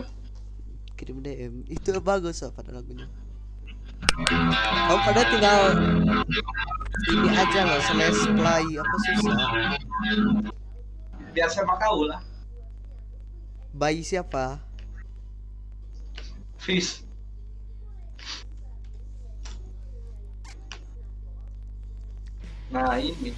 Kirim 0.95 1.19
DM. 1.19 1.67
Itu 1.67 1.99
bagus 1.99 2.39
loh 2.39 2.55
pada 2.55 2.71
lagunya. 2.71 3.11
Kamu 3.99 4.99
pada 5.03 5.21
tinggal 5.27 5.61
ini 7.11 7.29
aja 7.35 7.59
loh 7.67 7.81
slash 7.83 8.21
play 8.31 8.65
apa 8.79 8.95
susah. 9.03 9.35
Biar 11.35 11.49
sama 11.51 11.75
kau 11.75 12.07
lah. 12.07 12.23
Bayi 13.75 14.07
siapa? 14.07 14.63
Fish. 16.55 17.08
Nah 22.69 23.01
ini. 23.01 23.33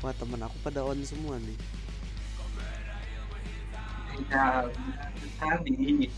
Wah 0.00 0.10
temen 0.16 0.40
aku 0.40 0.56
pada 0.64 0.82
on 0.82 0.98
semua 1.04 1.36
nih. 1.36 1.58
Ya, 4.32 4.64
tadi. 5.36 6.08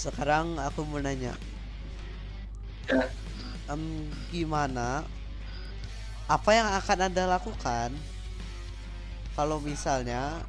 Sekarang 0.00 0.56
aku 0.56 0.80
mau 0.88 0.96
nanya, 0.96 1.36
Ya. 2.88 3.04
em, 3.68 4.08
gimana? 4.32 5.04
Apa 6.24 6.56
yang 6.56 6.72
akan 6.72 6.98
anda 7.04 7.28
lakukan 7.28 7.92
kalau 9.36 9.60
misalnya 9.60 10.40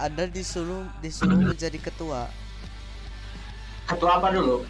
anda 0.00 0.24
disuruh 0.24 0.88
disuruh 1.04 1.36
menjadi 1.36 1.76
ketua? 1.76 2.32
Ketua 3.84 4.16
apa 4.16 4.32
dulu? 4.32 4.64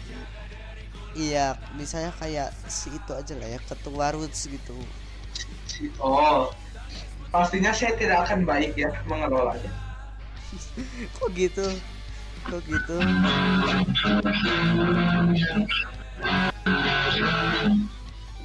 Iya, 1.15 1.55
misalnya 1.79 2.11
kayak 2.19 2.51
si 2.67 2.91
itu 2.91 3.11
aja 3.15 3.39
lah 3.39 3.47
ya, 3.55 3.59
ketua 3.63 4.11
roots 4.11 4.51
gitu. 4.51 4.75
Oh, 5.95 6.51
pastinya 7.31 7.71
saya 7.71 7.95
tidak 7.95 8.27
akan 8.27 8.43
baik 8.43 8.75
ya 8.75 8.91
mengelolanya. 9.07 9.71
Kok 11.15 11.31
gitu? 11.31 11.63
Kok 12.45 12.61
gitu? 12.69 12.97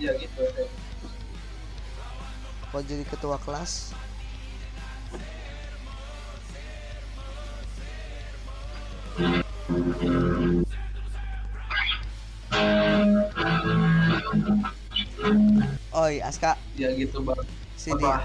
Iya 0.01 0.13
gitu. 0.17 0.43
Kok 2.71 2.83
jadi 2.89 3.05
ketua 3.05 3.37
kelas? 3.37 3.93
Oi, 15.91 16.23
Aska, 16.25 16.57
Ya 16.79 16.89
gitu 16.97 17.21
bang. 17.21 17.45
sini. 17.77 18.01
Apa? 18.07 18.25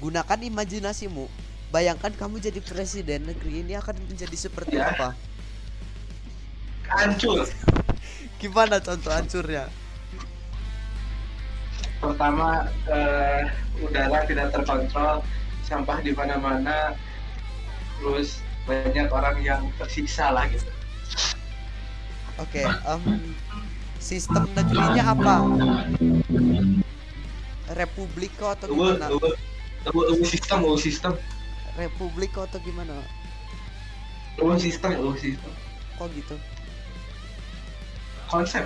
Gunakan 0.00 0.40
imajinasimu. 0.48 1.28
Bayangkan 1.70 2.10
kamu 2.14 2.42
jadi 2.42 2.60
presiden 2.60 3.30
negeri 3.30 3.62
ini 3.62 3.78
akan 3.78 3.94
menjadi 4.10 4.36
seperti 4.36 4.74
Ya. 4.78 4.90
apa? 4.90 5.14
Hancur. 6.90 7.46
Gimana 8.42 8.82
contoh 8.82 9.14
hancurnya? 9.14 9.70
Pertama 12.02 12.66
eh, 12.90 13.46
udara 13.78 14.26
tidak 14.26 14.50
terkontrol 14.50 15.22
sampah 15.62 16.02
di 16.02 16.10
mana-mana 16.10 16.98
terus 18.00 18.42
banyak 18.66 19.06
orang 19.12 19.36
yang 19.44 19.62
tersiksa 19.78 20.34
lah 20.34 20.48
gitu. 20.50 20.66
Oke 22.40 22.64
em, 22.64 23.36
sistem 24.00 24.48
negerinya 24.56 25.14
apa? 25.14 25.34
Republik 27.76 28.34
atau 28.40 28.66
gimana? 28.66 29.12
uwe, 29.14 29.30
uwe, 29.94 30.04
uwe 30.16 30.24
sistem, 30.26 30.64
uwe 30.66 30.80
sistem, 30.80 31.12
republik 31.78 32.34
atau 32.34 32.58
gimana 32.62 32.94
sistem, 34.58 34.96
uwe 35.02 35.14
sistem. 35.18 35.52
kok 35.98 36.08
gitu 36.16 36.36
Konsep. 38.30 38.62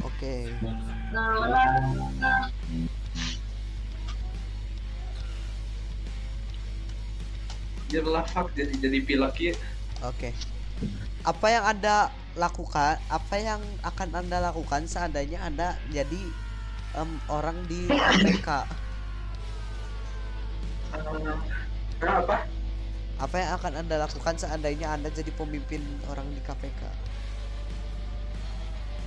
oke 0.00 0.34
Jadi 7.94 8.08
lafak 8.10 8.50
jadi 8.58 8.74
jadi 8.80 8.98
pilek 9.06 9.36
ya. 9.38 9.54
Oke. 10.02 10.34
Apa 11.22 11.46
yang 11.46 11.64
Anda 11.68 12.10
lakukan? 12.42 12.94
Apa 13.16 13.34
yang 13.48 13.62
akan 13.90 14.08
Anda 14.20 14.38
lakukan 14.46 14.82
seandainya 14.92 15.38
Anda 15.48 15.68
jadi 15.96 16.22
em, 16.98 17.10
orang 17.36 17.58
di 17.70 17.80
KPK? 18.06 18.48
Eh, 20.92 21.38
Kenapa? 22.00 22.34
Apa 23.24 23.36
yang 23.42 23.50
akan 23.58 23.72
Anda 23.82 23.96
lakukan 24.04 24.36
seandainya 24.42 24.88
Anda 24.94 25.08
jadi 25.18 25.30
pemimpin 25.40 25.82
orang 26.10 26.28
di 26.36 26.40
KPK? 26.46 26.82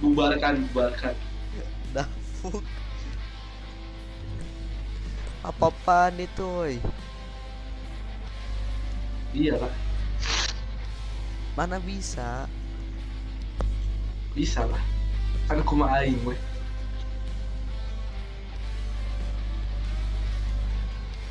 Bubarkan, 0.02 0.56
bubarkan. 0.74 1.16
Dah, 1.94 2.08
fuck. 2.22 2.68
Apa-apaan 5.50 6.16
itu, 6.26 6.46
woy? 6.58 6.76
Iya 9.32 9.54
lah, 9.62 9.74
Mana 11.58 11.78
bisa? 11.84 12.48
Bisa 14.38 14.62
lah. 14.70 14.84
Kan 15.50 15.66
kuma 15.66 15.90
aing 15.98 16.22
weh. 16.22 16.38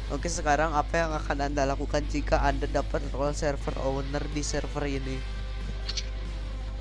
Oke, 0.07 0.31
sekarang 0.31 0.71
apa 0.71 1.03
yang 1.03 1.11
akan 1.19 1.51
Anda 1.51 1.67
lakukan 1.67 2.03
jika 2.07 2.39
Anda 2.43 2.71
dapat 2.71 3.03
role 3.11 3.35
server 3.35 3.75
owner 3.83 4.23
di 4.31 4.43
server 4.43 4.87
ini? 4.87 5.19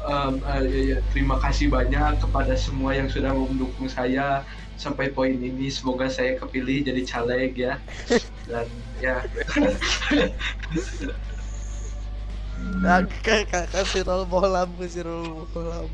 Em, 0.05 0.37
eh, 0.45 0.61
iya, 0.69 0.81
iya. 0.85 0.97
Terima 1.09 1.41
kasih 1.41 1.73
banyak 1.73 2.21
kepada 2.21 2.53
semua 2.53 2.93
yang 2.93 3.09
sudah 3.09 3.33
mendukung 3.33 3.89
saya 3.89 4.45
sampai 4.77 5.09
poin 5.09 5.33
ini. 5.33 5.73
Semoga 5.73 6.05
saya 6.05 6.37
kepilih 6.37 6.85
jadi 6.85 7.01
caleg 7.01 7.53
ya. 7.57 7.73
Dan 8.49 8.69
ya, 9.01 9.17
Nah, 12.85 13.01
kakak 13.25 13.73
kasih 13.73 14.05
roll 14.05 14.29
bolam, 14.29 14.69
kasih 14.77 15.09
roll 15.09 15.49
bolam. 15.49 15.89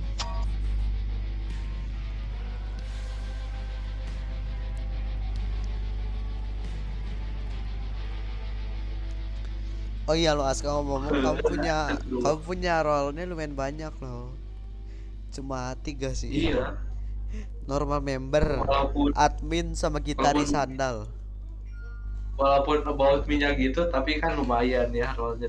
Oh 10.11 10.15
iya 10.17 10.35
lo 10.35 10.43
Aska 10.43 10.67
ngomong 10.67 11.07
kamu 11.07 11.39
punya 11.39 11.95
kamu 11.95 12.39
punya 12.43 12.83
rollnya 12.83 13.23
lumayan 13.23 13.55
banyak 13.55 13.95
loh. 14.03 14.35
Cuma 15.31 15.71
tiga 15.79 16.11
sih. 16.11 16.51
iya. 16.51 16.75
Normal 17.63 18.03
member, 18.03 18.59
Walaupun 18.59 19.15
admin 19.15 19.71
sama 19.71 20.03
gitaris 20.03 20.51
Walaupun- 20.51 20.75
sandal. 20.75 20.95
walaupun 22.35 22.81
about 22.83 23.23
minyak 23.23 23.53
gitu 23.55 23.85
tapi 23.87 24.17
kan 24.17 24.33
lumayan 24.33 24.89
ya 24.89 25.13
rollnya 25.13 25.45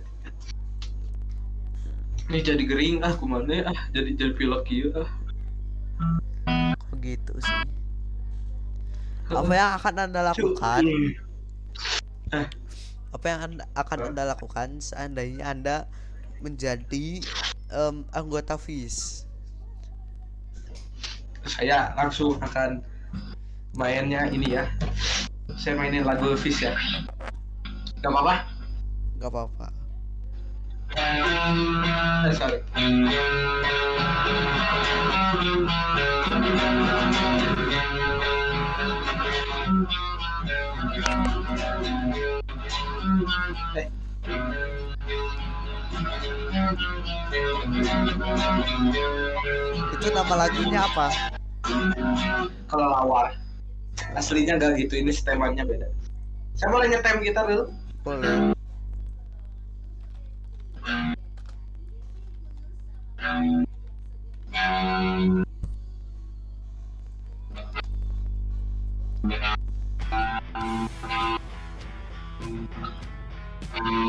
ini 2.28 2.38
jadi 2.38 2.62
gering 2.62 3.00
ah 3.00 3.16
kumana 3.16 3.48
ya, 3.48 3.64
ah 3.64 3.80
jadi 3.90 4.12
jadi 4.12 4.32
pilek 4.36 4.62
gitu 4.68 5.00
ah 5.00 5.08
Begitu 6.92 7.32
sih. 7.40 7.58
Apa 9.26 9.50
yang 9.50 9.70
akan 9.74 9.94
anda 9.98 10.20
lakukan? 10.20 10.82
Apa 13.12 13.24
yang 13.28 13.40
anda, 13.44 13.64
akan 13.76 13.98
Hah? 14.00 14.08
anda 14.10 14.22
lakukan 14.32 14.68
seandainya 14.80 15.44
anda 15.52 15.76
menjadi 16.40 17.22
em, 17.70 18.08
anggota 18.10 18.56
FIS? 18.56 19.28
saya 21.46 21.90
langsung 21.98 22.38
akan 22.38 22.78
mainnya 23.74 24.30
ini 24.30 24.54
ya 24.58 24.64
saya 25.58 25.74
mainin 25.74 26.06
lagu 26.06 26.38
Fish 26.38 26.62
ya 26.62 26.74
gak 28.02 28.10
apa-apa 28.10 28.36
Gak 29.22 29.30
apa-apa. 29.30 29.70
Eh, 30.98 32.34
sorry 32.34 32.58
Eh. 43.76 43.88
Itu 49.96 50.06
nama 50.14 50.34
lagunya 50.46 50.80
apa? 50.82 51.06
kalau 52.72 52.88
lawar 52.88 53.36
aslinya 54.16 54.56
gak 54.56 54.80
gitu 54.80 54.96
ini 54.98 55.12
temanya 55.12 55.62
beda 55.62 55.86
saya 56.56 56.68
boleh 56.72 56.88
nyetem 56.88 57.20
gitar 57.20 57.44
dulu 57.44 57.68
Boleh. 58.02 58.50
Nyetem 69.22 69.62
Thank 73.74 73.86
you. 73.86 74.02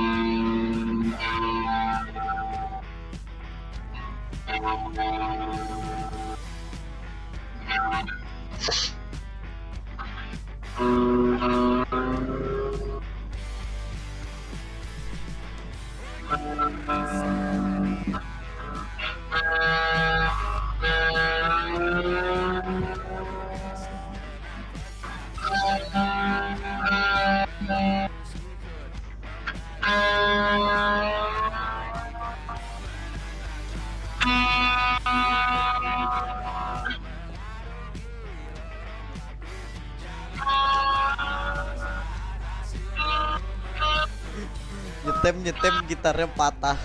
Nyetem 45.44 45.76
gitarnya 45.92 46.28
patah. 46.32 46.80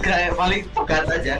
kayak 0.00 0.38
paling 0.38 0.62
pegat 0.70 1.04
aja 1.10 1.34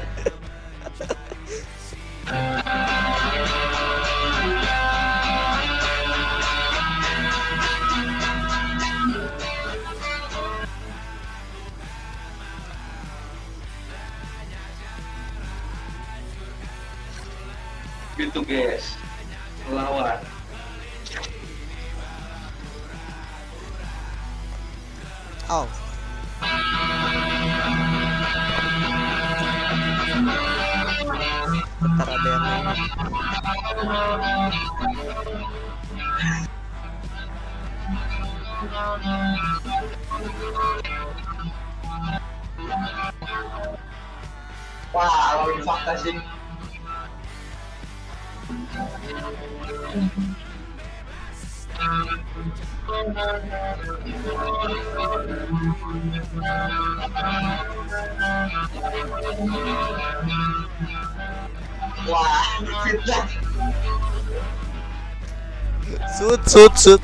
Sud, 66.60 66.76
sud. 66.76 67.02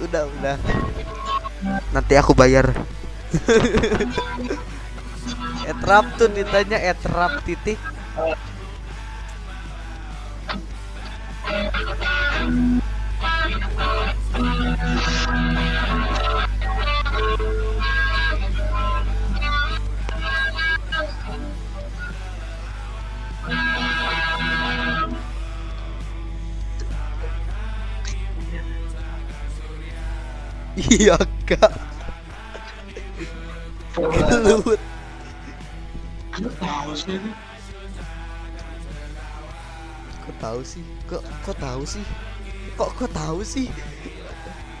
Udah, 0.00 0.24
udah. 0.24 0.56
Nanti 1.92 2.16
aku 2.16 2.32
bayar. 2.32 2.72
etrap 5.68 6.08
tuh 6.16 6.32
ditanya 6.32 6.80
etrap 6.80 7.44
titik. 7.44 7.76
Iya 30.78 31.18
kak. 31.42 31.74
Gelut. 33.98 34.78
Lu 36.38 36.50
tahu 36.62 36.90
sih? 36.94 37.18
Kok 40.22 40.34
tahu 40.38 40.60
sih? 40.62 40.84
Kok 41.10 41.22
kok 41.42 41.56
tahu 41.58 41.82
sih? 41.82 42.06
Kok 42.78 42.90
kok 42.94 43.10
tahu 43.10 43.42
sih? 43.42 43.66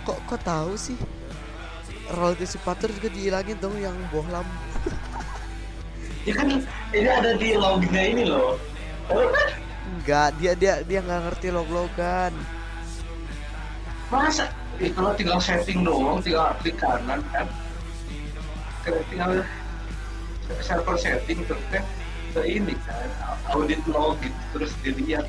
Kok 0.06 0.18
kok 0.22 0.40
tahu 0.46 0.78
sih? 0.78 0.94
Roll 2.14 2.38
dissipator 2.38 2.88
juga 2.94 3.10
dihilangin 3.10 3.58
dong 3.58 3.74
yang 3.82 3.98
bohlam. 4.14 4.46
Ya 6.22 6.32
kan 6.38 6.62
ini 6.94 7.08
ada 7.10 7.34
di 7.34 7.58
lognya 7.58 8.02
ini 8.06 8.22
loh. 8.22 8.54
Enggak, 9.98 10.38
dia 10.38 10.54
dia 10.54 10.74
dia 10.86 11.02
nggak 11.02 11.20
ngerti 11.26 11.50
log-logan. 11.50 12.30
Masa? 14.14 14.46
Eh, 14.78 14.94
kalau 14.94 15.10
tinggal 15.18 15.42
setting 15.42 15.82
doang, 15.82 16.22
tinggal 16.22 16.54
klik 16.62 16.78
kanan 16.78 17.18
kan. 17.34 17.50
Tinggal 18.86 19.42
server 20.62 20.96
setting 20.96 21.42
terus 21.44 21.64
kan 21.74 21.84
ke 22.32 22.40
ini 22.46 22.72
kan 22.86 23.10
audit 23.52 23.82
log 23.90 24.16
gitu 24.22 24.38
terus 24.54 24.72
dilihat 24.86 25.26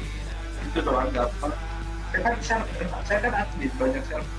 itu 0.70 0.80
doang 0.86 1.10
gampang. 1.10 1.52
Saya 2.14 2.22
kan 2.22 2.36
saya 3.04 3.18
kan 3.26 3.34
admin 3.42 3.74
banyak 3.82 4.04
server. 4.06 4.39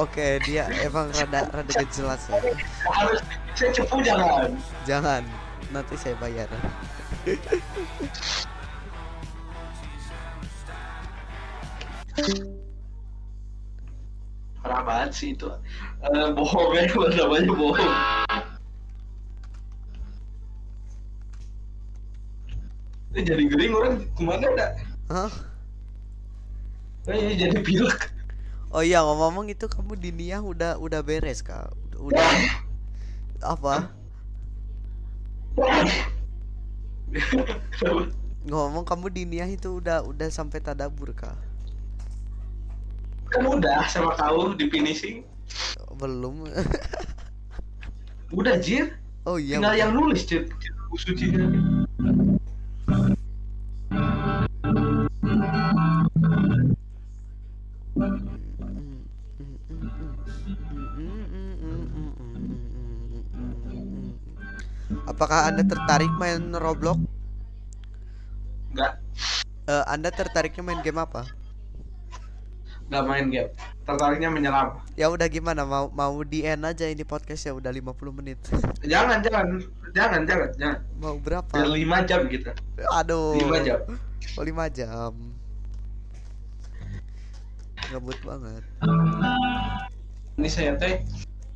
Oke, 0.00 0.40
dia 0.48 0.64
emang 0.80 1.12
rada 1.12 1.44
rada 1.52 1.82
jelas 1.92 2.24
ya. 2.32 2.40
Harus 2.88 3.20
saya 3.52 3.68
cepu 3.68 4.00
jangan. 4.00 4.56
Jangan, 4.88 5.20
nanti 5.68 5.92
saya 6.00 6.16
bayar. 6.16 6.48
Parah 14.64 14.80
banget 14.88 15.10
sih 15.12 15.36
itu. 15.36 15.52
Eh 16.00 16.28
bohong 16.32 16.72
ya, 16.80 16.88
namanya 17.20 17.52
bohong. 17.52 17.94
Ini 23.12 23.20
jadi 23.20 23.42
gering 23.52 23.72
orang 23.76 23.94
ke 24.16 24.22
mana 24.24 24.48
dah? 24.56 24.72
Hah? 25.12 25.32
Eh, 27.04 27.36
jadi 27.36 27.60
pilek. 27.60 28.19
Oh 28.70 28.86
iya 28.86 29.02
ngomong-ngomong 29.02 29.50
itu 29.50 29.66
kamu 29.66 29.98
di 29.98 30.10
Nia 30.14 30.38
udah 30.38 30.78
udah 30.78 31.00
beres 31.02 31.42
kak. 31.42 31.74
Udah, 31.98 32.22
udah 33.34 33.48
apa? 33.58 33.74
Ngomong 38.46 38.86
kamu 38.86 39.06
di 39.10 39.22
Nia 39.26 39.50
itu 39.50 39.82
udah 39.82 40.06
udah 40.06 40.28
sampai 40.30 40.62
tadabur 40.62 41.10
kak? 41.12 41.34
kan 43.30 43.46
udah 43.46 43.86
sama 43.86 44.10
kau 44.18 44.58
di 44.58 44.66
finishing. 44.74 45.22
Belum. 45.94 46.50
Udah 48.34 48.58
jir, 48.58 48.98
Oh 49.22 49.38
iya. 49.38 49.58
tinggal 49.58 49.74
yang 49.78 49.94
nulis 49.94 50.26
jir. 50.26 50.50
Buku 50.90 50.98
Apakah 65.20 65.52
Anda 65.52 65.60
tertarik 65.68 66.08
main 66.16 66.48
Roblox? 66.56 66.96
Enggak, 68.72 69.04
Eh, 69.68 69.84
anda 69.84 70.08
tertariknya 70.08 70.64
main 70.64 70.80
game 70.80 70.96
apa? 70.96 71.28
enggak 72.88 73.04
main 73.04 73.26
game. 73.28 73.52
Tertariknya 73.84 74.32
menyelam. 74.32 74.80
Ya 74.96 75.12
udah 75.12 75.28
gimana 75.28 75.68
mau 75.68 75.92
mau 75.92 76.24
di 76.24 76.40
end 76.40 76.64
aja 76.64 76.88
ini 76.88 77.04
podcast 77.04 77.44
ya 77.44 77.52
udah 77.52 77.68
50 77.68 78.16
menit. 78.16 78.40
Jangan, 78.80 79.20
jangan, 79.20 79.60
jangan, 79.92 80.24
jangan, 80.24 80.50
jangan. 80.56 80.78
mau 80.96 81.20
berapa? 81.20 81.52
Biar 81.52 81.68
lima 81.68 82.00
jam 82.08 82.24
gitu. 82.24 82.48
Aduh. 82.96 83.36
Lima 83.36 83.60
jam. 83.60 83.80
Oh, 84.40 84.42
5 84.42 84.72
jam. 84.72 85.12
Ngebut 87.92 88.18
banget. 88.24 88.64
Ini 90.40 90.48
saya 90.48 90.72
teh, 90.80 91.04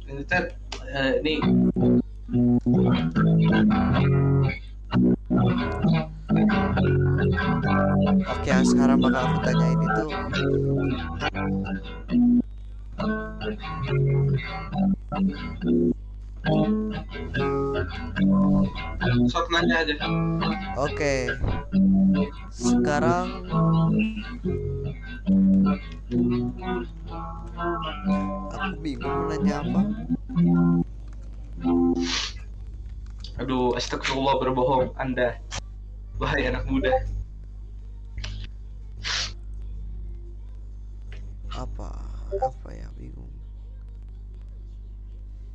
ini 0.04 0.20
teh, 0.28 0.52
eh, 0.84 1.12
ini 1.24 1.40
Oke, 2.24 2.40
yang 8.48 8.64
sekarang 8.64 8.96
bakal 9.04 9.28
aku 9.28 9.44
tanyain 9.44 9.76
itu 9.76 10.08
sok 19.28 19.52
nanya 19.52 19.84
aja. 19.84 19.92
Oke. 20.80 21.28
Sekarang 22.48 23.44
aku 28.48 28.80
bingung 28.80 29.12
mau 29.12 29.28
nanya 29.28 29.60
apa. 29.60 29.92
Aduh, 33.38 33.74
astagfirullah 33.78 34.38
berbohong 34.42 34.94
Anda. 34.98 35.38
Wahai 36.18 36.50
anak 36.50 36.66
muda. 36.66 36.90
Apa? 41.54 41.90
Apa 42.34 42.68
ya 42.74 42.90
bingung. 42.98 43.30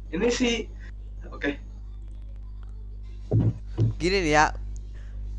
Ini 0.09 0.27
sih 0.31 0.65
Oke. 1.29 1.59
Gini 4.01 4.17
nih 4.25 4.33
ya. 4.33 4.45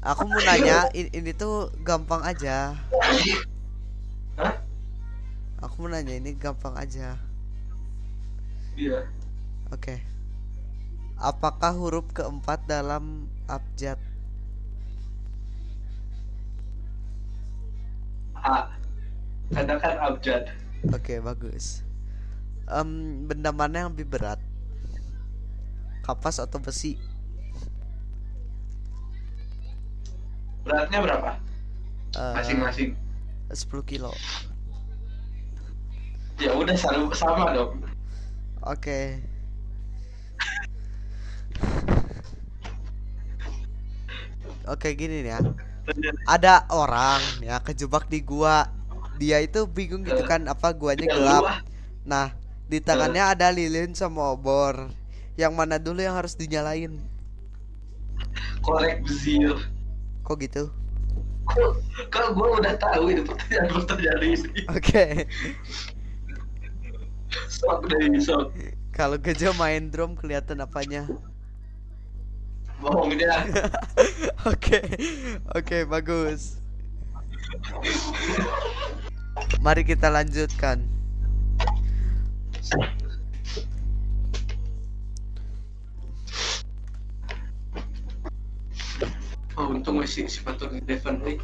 Aku 0.00 0.24
mau 0.24 0.40
nanya 0.40 0.88
ini, 0.96 1.12
ini 1.12 1.30
tuh 1.36 1.68
gampang 1.84 2.24
aja. 2.24 2.72
Hah? 4.40 4.54
Aku 5.60 5.84
mau 5.84 5.92
nanya 5.92 6.16
ini 6.16 6.32
gampang 6.32 6.72
aja. 6.72 7.20
Iya. 8.80 9.04
Oke. 9.68 10.00
Apakah 11.20 11.76
huruf 11.76 12.08
keempat 12.16 12.64
dalam 12.64 13.28
abjad? 13.44 14.00
A. 18.40 18.72
Ada 19.52 19.74
kan 19.76 19.94
abjad. 20.00 20.48
Oke, 20.96 21.20
bagus. 21.20 21.84
Em, 22.72 23.22
benda 23.28 23.52
mana 23.52 23.84
yang 23.84 23.92
lebih 23.92 24.08
berat? 24.08 24.40
kapas 26.10 26.42
atau 26.42 26.58
besi 26.58 26.98
Beratnya 30.66 31.00
berapa? 31.00 31.30
Eh, 32.18 32.34
Masing-masing. 32.36 32.90
10 33.48 33.80
kilo 33.86 34.12
Ya 36.36 36.52
udah 36.56 36.76
sama, 37.14 37.52
dong. 37.52 37.84
Oke. 38.64 39.20
Oke 44.68 44.92
gini 44.92 45.24
nih 45.24 45.32
ya. 45.36 45.40
Ada 46.28 46.68
orang 46.70 47.20
ya 47.40 47.56
kejebak 47.60 48.08
di 48.08 48.20
gua. 48.20 48.68
Dia 49.20 49.40
itu 49.44 49.68
bingung 49.68 50.00
gitu 50.04 50.24
kan 50.24 50.48
apa 50.48 50.72
guanya 50.72 51.04
Ya, 51.04 51.12
gelap. 51.12 51.44
ah. 51.44 51.58
Nah, 52.08 52.26
di 52.72 52.80
tangannya 52.80 53.20
ada 53.20 53.52
lilin 53.52 53.92
sama 53.92 54.32
obor. 54.32 54.88
Yang 55.36 55.52
mana 55.52 55.76
dulu 55.76 56.00
yang 56.00 56.16
harus 56.16 56.32
dinyalain? 56.36 56.96
korek 58.60 59.00
bezir. 59.04 59.56
Kok 60.24 60.36
gitu? 60.44 60.64
Kok, 61.48 62.26
gue 62.36 62.48
udah 62.60 62.74
tahu 62.76 63.10
itu 63.10 63.24
pertanyaan-pertanyaan 63.26 64.20
ini. 64.22 64.60
Oke. 64.68 65.04
Sok 67.48 67.88
deh, 67.90 68.20
sok. 68.20 68.52
Kalau 68.92 69.16
gajah 69.16 69.56
main 69.56 69.88
drum 69.88 70.14
kelihatan 70.14 70.60
apanya? 70.60 71.08
Bohong 72.80 73.12
dia. 73.12 73.44
Oke, 74.48 74.80
oke 75.52 75.84
bagus. 75.84 76.56
Mari 79.60 79.84
kita 79.84 80.08
lanjutkan. 80.08 80.80
Oh, 89.60 89.68
untung 89.68 90.00
masih 90.00 90.24
si 90.24 90.40
Patur 90.40 90.72
di 90.72 90.80
Devon 90.80 91.20
nih. 91.20 91.36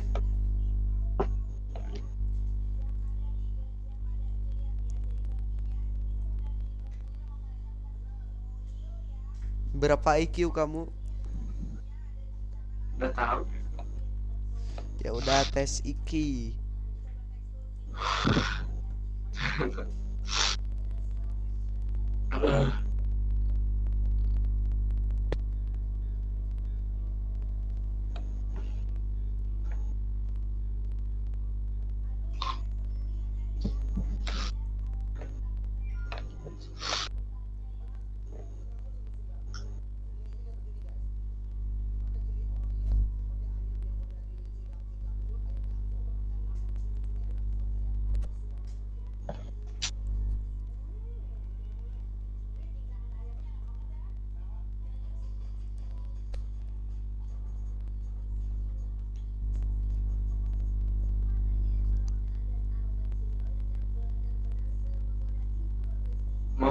Berapa 9.77 10.17
IQ 10.17 10.57
kamu? 10.57 10.89
Udah 12.97 13.13
tahu. 13.13 13.41
Ya 15.05 15.11
udah 15.13 15.45
tes 15.53 15.85
IQ. 15.85 16.11
Eh, 22.37 22.69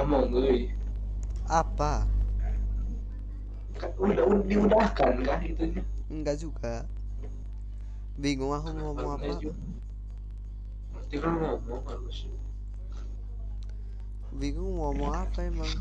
ngomong 0.06 0.38
euy. 0.38 0.70
Apa? 1.50 2.06
Kan 3.76 3.90
Udah, 3.98 4.24
udah 4.24 4.46
diudahkan 4.46 5.12
kah 5.26 5.40
itunya? 5.42 5.82
Enggak 6.08 6.38
juga. 6.38 6.86
Bingung 8.16 8.54
aku 8.54 8.72
mau 8.72 8.94
ngomong 8.94 9.10
apa. 9.18 9.34
Nanti 10.94 11.16
kan 11.20 11.32
ngomong 11.36 11.82
harus. 11.84 12.30
Bingung 14.38 14.78
mau 14.78 14.94
ngomong 14.94 15.12
apa 15.12 15.38
emang. 15.44 15.72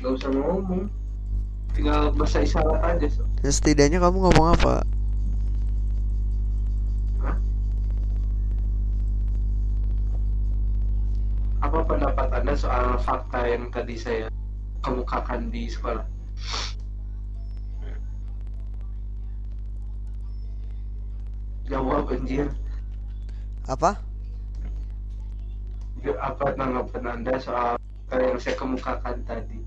Gak 0.00 0.10
usah 0.16 0.30
ngomong. 0.32 0.88
Tinggal 1.70 2.10
bahasa 2.18 2.42
isyarat 2.42 2.82
aja. 2.82 3.06
So. 3.06 3.22
Ya 3.46 3.50
setidaknya 3.54 4.02
kamu 4.02 4.26
ngomong 4.26 4.58
apa? 4.58 4.82
Anda 12.50 12.66
soal 12.66 12.98
fakta 13.06 13.46
yang 13.46 13.70
tadi 13.70 13.94
saya 13.94 14.26
kemukakan 14.82 15.54
di 15.54 15.70
sekolah? 15.70 16.02
Jawab 21.70 22.10
anjir. 22.10 22.50
Apa? 23.70 24.02
Ya, 26.02 26.10
Apa 26.18 26.50
tanggapan 26.58 27.22
Anda 27.22 27.38
soal 27.38 27.78
fakta 27.78 28.18
yang 28.18 28.38
saya 28.42 28.58
kemukakan 28.58 29.16
tadi? 29.22 29.62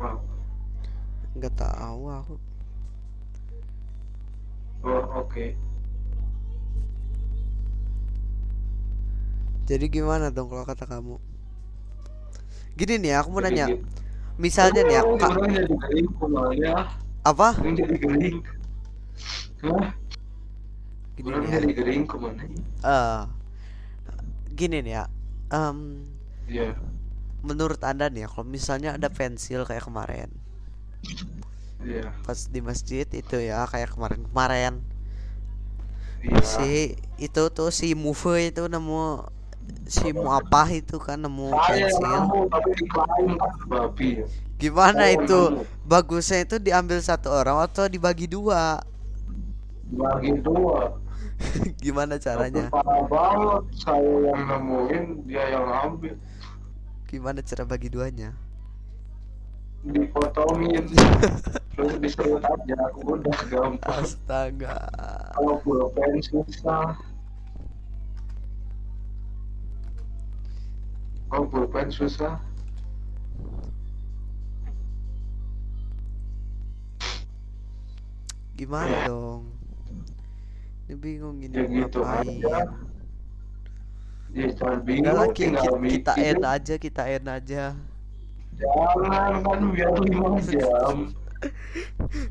Wow. 0.00 0.24
Enggak 1.36 1.52
tahu 1.52 2.02
aku. 2.16 2.34
Oh, 4.88 5.04
oke. 5.20 5.67
Jadi 9.68 9.84
gimana 9.92 10.32
dong 10.32 10.48
kalau 10.48 10.64
kata 10.64 10.88
kamu? 10.88 11.20
Gini 12.72 12.94
nih, 12.96 13.20
aku 13.20 13.28
mau 13.28 13.44
Jadi 13.44 13.52
nanya. 13.52 13.66
gitu. 13.68 13.84
Misalnya 14.38 14.80
nih 14.86 14.98
Oh, 15.02 15.18
Kak, 15.18 15.34
apa? 17.26 17.48
Jadi 17.60 17.96
geling. 18.00 18.38
Hah? 19.66 19.86
Gini 21.18 21.26
Orang 21.34 21.42
nih 21.42 21.50
jadi 21.58 21.72
geling 21.74 22.02
ke 22.06 22.16
mana? 22.16 22.42
Eh, 22.86 23.22
gini 24.54 24.78
nih 24.80 24.94
ya. 24.94 25.04
Em, 25.50 26.06
Iya. 26.46 26.72
menurut 27.42 27.82
anda 27.82 28.06
nih 28.08 28.24
ya, 28.24 28.28
kalau 28.30 28.46
misalnya 28.46 28.94
ada 28.94 29.10
pensil 29.10 29.66
kayak 29.66 29.84
kemarin, 29.84 30.30
Iya. 31.82 32.14
pas 32.22 32.46
di 32.48 32.62
masjid 32.62 33.04
itu 33.10 33.36
ya 33.42 33.66
kayak 33.66 33.92
kemarin-kemarin, 33.98 34.78
Iya. 36.22 36.40
si 36.40 36.70
itu 37.18 37.42
tuh 37.50 37.74
si 37.74 37.92
Move 37.98 38.54
itu 38.54 38.62
nemu 38.70 39.26
si 39.88 40.12
mu 40.12 40.28
apa 40.28 40.68
itu 40.68 41.00
kan 41.00 41.16
nemu 41.16 41.48
pensil. 41.54 41.96
kan. 42.00 42.28
Gimana 44.60 45.08
yang 45.08 45.24
itu? 45.24 45.40
nemu. 45.54 45.62
Bagusnya 45.88 46.44
itu 46.44 46.60
diambil 46.60 47.00
satu 47.00 47.32
orang 47.32 47.56
atau 47.64 47.88
dibagi 47.88 48.28
dua? 48.28 48.84
Bagi 49.88 50.36
dua. 50.44 50.92
Gimana 51.84 52.18
caranya? 52.18 52.68
Parah 52.68 53.02
banget. 53.06 53.62
Saya 53.78 54.14
yang 54.28 54.42
nemuin, 54.44 55.04
dia 55.24 55.44
yang 55.54 55.66
ambil. 55.66 56.14
Gimana 57.08 57.40
cara 57.40 57.64
bagi 57.64 57.88
duanya? 57.88 58.36
Dipotongin. 59.86 60.84
Terus 61.78 61.94
diserut 62.02 62.42
aja. 62.42 62.80
Udah 63.06 63.38
gampang. 63.46 64.02
Astaga. 64.02 64.90
Kalau 65.38 65.56
pulpen 65.62 66.18
susah. 66.20 66.98
Kalau 71.28 71.44
pulpen 71.44 71.92
susah. 71.92 72.40
Gimana 78.56 78.90
Ya. 78.90 79.06
dong? 79.06 79.42
Ini 80.88 80.94
bingung 80.96 81.36
ini 81.44 81.52
Ya 81.52 81.64
gitu 81.68 82.00
ngapain. 82.00 82.40
aja. 82.40 82.56
Ya 84.28 84.44
Udah 84.48 84.76
bingung, 84.84 85.32
ki- 85.32 85.52
kita 85.52 85.72
mikir. 85.78 86.24
end 86.32 86.42
aja, 86.44 86.74
kita 86.76 87.02
end 87.08 87.26
aja. 87.28 87.64
Jangan 88.58 89.44
kan 89.44 89.60
biar 89.70 89.92
lima 90.00 90.28
jam. 90.42 91.12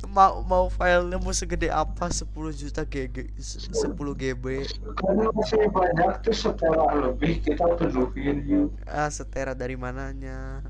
Mau 0.08 0.44
mau 0.44 0.68
filenya 0.68 1.16
mau 1.22 1.32
segede 1.32 1.72
apa 1.72 2.10
10 2.12 2.28
juta 2.52 2.84
se- 3.38 3.72
10 3.72 4.14
GB. 4.18 4.46
Karena 4.98 5.32
masih 5.32 5.70
banyak 5.72 6.12
tuh 6.26 6.36
setara 6.36 6.92
lebih 6.98 7.40
kita 7.40 7.64
penuhin 7.78 8.38
yuk. 8.44 8.70
Ah, 8.84 9.08
setera 9.08 9.56
dari 9.56 9.80
mananya? 9.80 10.66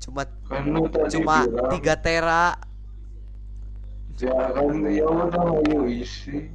Cuma 0.00 0.24
Kan 0.48 0.72
cuma 1.12 1.44
3 1.68 1.94
tera. 1.98 2.56
Jangan 4.16 4.86
ya 4.88 5.08
udah 5.08 5.46
ayo 5.64 5.88
isi. 5.88 6.48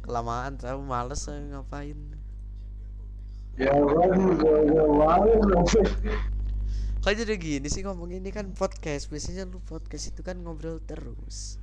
Kelamaan, 0.00 0.56
saya 0.58 0.74
males 0.80 1.20
saya 1.22 1.40
ngapain. 1.44 1.96
Ya 3.60 3.76
kan 3.76 4.16
gak 4.40 4.58
gak 4.72 4.88
mau 4.88 5.28
Kok 7.00 7.16
jadi 7.16 7.34
gini 7.40 7.64
sih 7.72 7.80
ngomong 7.80 8.12
ini 8.12 8.28
kan 8.28 8.52
podcast 8.52 9.08
Biasanya 9.08 9.48
lu 9.48 9.56
podcast 9.64 10.12
itu 10.12 10.20
kan 10.20 10.36
ngobrol 10.36 10.84
terus 10.84 11.56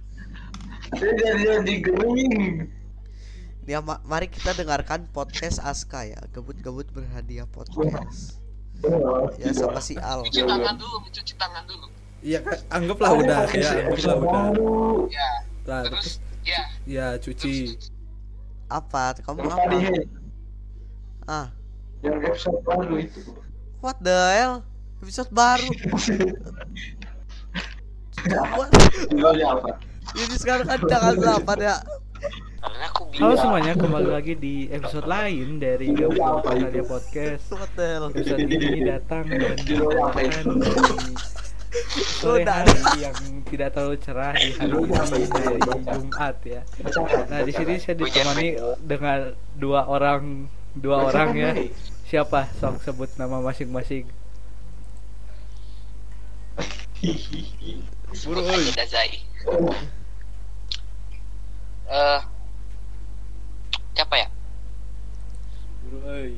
Saya 0.98 1.14
jadi 1.14 1.78
jadi. 1.86 2.26
Ya 3.70 3.78
ma- 3.86 4.02
mari 4.02 4.34
kita 4.34 4.58
dengarkan 4.58 5.06
podcast 5.14 5.62
Aska 5.62 6.10
ya 6.10 6.18
Gebut-gebut 6.34 6.90
berhadiah 6.90 7.46
podcast 7.46 8.42
Ya 9.38 9.54
sama 9.54 9.78
si 9.78 9.94
Al 10.02 10.26
Cuci 10.26 10.42
tangan 10.42 10.74
dulu, 10.78 11.06
cuci 11.10 11.34
tangan 11.38 11.66
dulu. 11.66 11.86
Iya, 12.22 12.42
Kak, 12.42 12.66
anggaplah 12.74 13.14
udah 13.14 13.46
ya, 13.54 13.94
anggaplah 13.94 14.18
udah. 14.26 14.46
Ya, 15.10 15.30
Lah, 15.70 15.82
terus 15.86 16.18
terus 16.18 16.42
ya, 16.42 16.62
ya 16.86 17.06
cuci. 17.22 17.78
Apa? 18.70 19.18
Kamu 19.22 19.46
apa? 19.46 19.78
Ah 21.30 21.48
yang 22.02 22.22
episode 22.22 22.62
baru 22.66 23.02
itu. 23.02 23.22
What 23.82 24.02
the 24.02 24.14
hell? 24.14 24.66
Episode 25.02 25.30
baru? 25.30 25.70
Ini 30.18 30.36
sekarang 30.41 30.66
kan 30.66 30.80
tanggal 30.89 31.14
8 31.43 31.62
ya 31.62 31.78
karena 32.58 32.86
aku 32.89 33.02
Halo 33.22 33.34
semuanya, 33.38 33.74
kembali 33.78 34.10
lagi 34.10 34.34
di 34.34 34.66
episode 34.74 35.06
lain 35.06 35.62
dari 35.62 35.93
Karya 35.93 36.84
Podcast. 36.84 37.54
Hell? 37.78 38.10
Episode 38.10 38.43
ini 38.50 38.82
datang 38.84 39.30
dan 39.30 39.54
Judulnya 39.62 40.10
apa 40.10 40.20
dibawakan 40.26 40.43
itu? 40.58 41.18
di 41.68 42.04
sore 42.04 42.41
Udah. 42.41 42.66
hari 42.66 43.06
yang 43.06 43.18
tidak 43.45 43.70
terlalu 43.76 43.98
cerah 44.02 44.34
di 44.34 44.50
hari 44.58 44.74
ini 45.22 45.28
dari 45.30 45.60
Jumat 45.86 46.36
ya. 46.41 46.62
Nah 47.30 47.39
di 47.45 47.52
sini 47.54 47.74
saya 47.78 47.95
ditemani 48.02 48.48
dengan 48.82 49.38
dua 49.54 49.86
orang 49.86 50.50
dua 50.74 51.14
orang 51.14 51.30
ya. 51.38 51.52
Siapa? 52.08 52.50
Sok 52.58 52.82
sebut 52.82 53.10
nama 53.22 53.43
masing-masing. 53.43 54.08
Sebut 58.14 58.43
aja. 58.43 58.72
Dazai. 58.74 59.22
Eh, 61.88 62.20
siapa 63.95 64.16
ya? 64.20 64.28
Buru, 65.88 65.98
euy. 66.12 66.34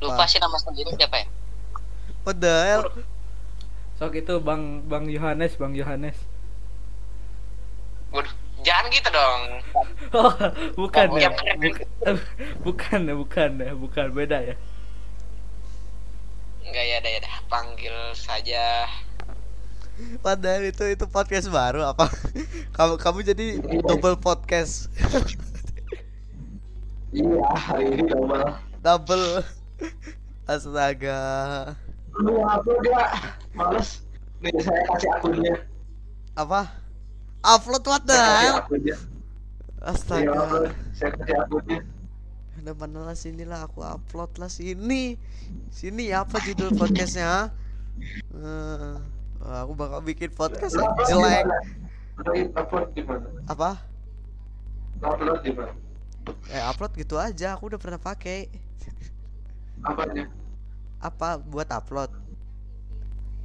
Lupa 0.00 0.24
Apa? 0.24 0.30
sih 0.30 0.40
nama 0.40 0.56
sendiri 0.56 0.94
siapa 0.96 1.20
ya? 1.20 1.26
What 2.24 2.40
the 2.40 2.52
hell? 2.52 2.84
Sok 4.00 4.16
itu 4.16 4.34
Bang 4.40 4.86
Bang 4.88 5.10
Yohanes, 5.12 5.54
Bang 5.60 5.76
Yohanes. 5.76 6.16
Waduh, 8.14 8.32
jangan 8.64 8.88
gitu 8.92 9.08
dong. 9.12 9.42
Oh, 10.14 10.30
bukan 10.78 11.10
Bang, 11.10 11.18
ya. 11.18 11.30
bukan 12.66 13.00
ya, 13.02 13.14
bukan 13.18 13.50
ya, 13.58 13.72
bukan 13.74 14.06
beda 14.14 14.38
ya. 14.46 14.54
Enggak 16.62 16.84
ya, 16.86 16.96
ada 17.02 17.08
ya, 17.10 17.18
dah. 17.18 17.34
panggil 17.50 17.96
saja. 18.14 18.86
Hell? 19.94 20.60
Itu, 20.66 20.84
itu 20.90 21.04
podcast 21.06 21.46
baru 21.50 21.86
apa? 21.86 22.10
kamu 22.76 22.98
kamu 22.98 23.18
jadi 23.22 23.46
double 23.86 24.18
podcast 24.18 24.90
Iya, 27.14 27.46
hari 27.54 27.94
ini 27.94 28.10
double. 28.10 28.58
Double 28.82 29.26
Astaga 30.50 31.22
Lu 32.18 32.42
upload 32.42 32.82
ya? 32.90 33.06
Males. 33.54 34.02
Nih 34.42 34.50
saya 34.60 34.82
kasih 34.90 35.10
akunnya. 35.18 35.54
Apa? 36.34 36.74
Upload 37.42 37.84
what 37.86 38.02
the 38.06 38.18
hell? 38.18 38.66
Iya, 38.74 38.98
Astaga 39.78 40.30
upload. 40.34 40.74
Saya 40.90 41.10
kasih 41.22 41.36
akunnya. 41.38 41.80
Udah 42.58 42.74
mana 42.74 43.00
lah 43.06 43.16
sini 43.18 43.46
lah 43.46 43.66
aku 43.66 43.84
upload 43.84 44.40
lah 44.40 44.48
sini 44.48 45.20
Sini 45.70 46.10
apa 46.10 46.40
judul 46.42 46.72
podcastnya 46.74 47.52
Eh, 48.34 48.96
wah, 49.44 49.62
Aku 49.62 49.72
bakal 49.72 50.00
bikin 50.00 50.32
podcast 50.32 50.74
yang 50.74 50.90
jelek 51.06 51.44
mana? 51.44 51.58
Upload- 52.14 52.52
Upload 52.54 52.88
di 52.92 53.02
mana? 53.02 53.26
Apa? 53.46 53.70
Upload 54.98 55.40
di 55.42 55.52
mana? 55.52 55.72
Eh 56.48 56.62
upload 56.62 56.96
gitu 56.96 57.20
aja 57.20 57.52
aku 57.52 57.68
udah 57.68 57.76
pernah 57.76 58.00
pakai 58.00 58.48
Apanya? 59.84 60.24
Apa 60.98 61.36
buat 61.36 61.68
upload 61.68 62.08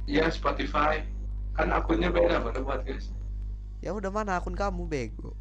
Iya 0.08 0.26
Spotify. 0.26 1.04
Kan 1.52 1.70
akunnya 1.70 2.08
beda 2.08 2.40
pada 2.40 2.64
buat 2.64 2.80
guys. 2.82 3.12
Ya 3.78 3.92
udah 3.92 4.08
mana 4.08 4.40
akun 4.40 4.56
kamu 4.56 4.88
bego 4.88 5.36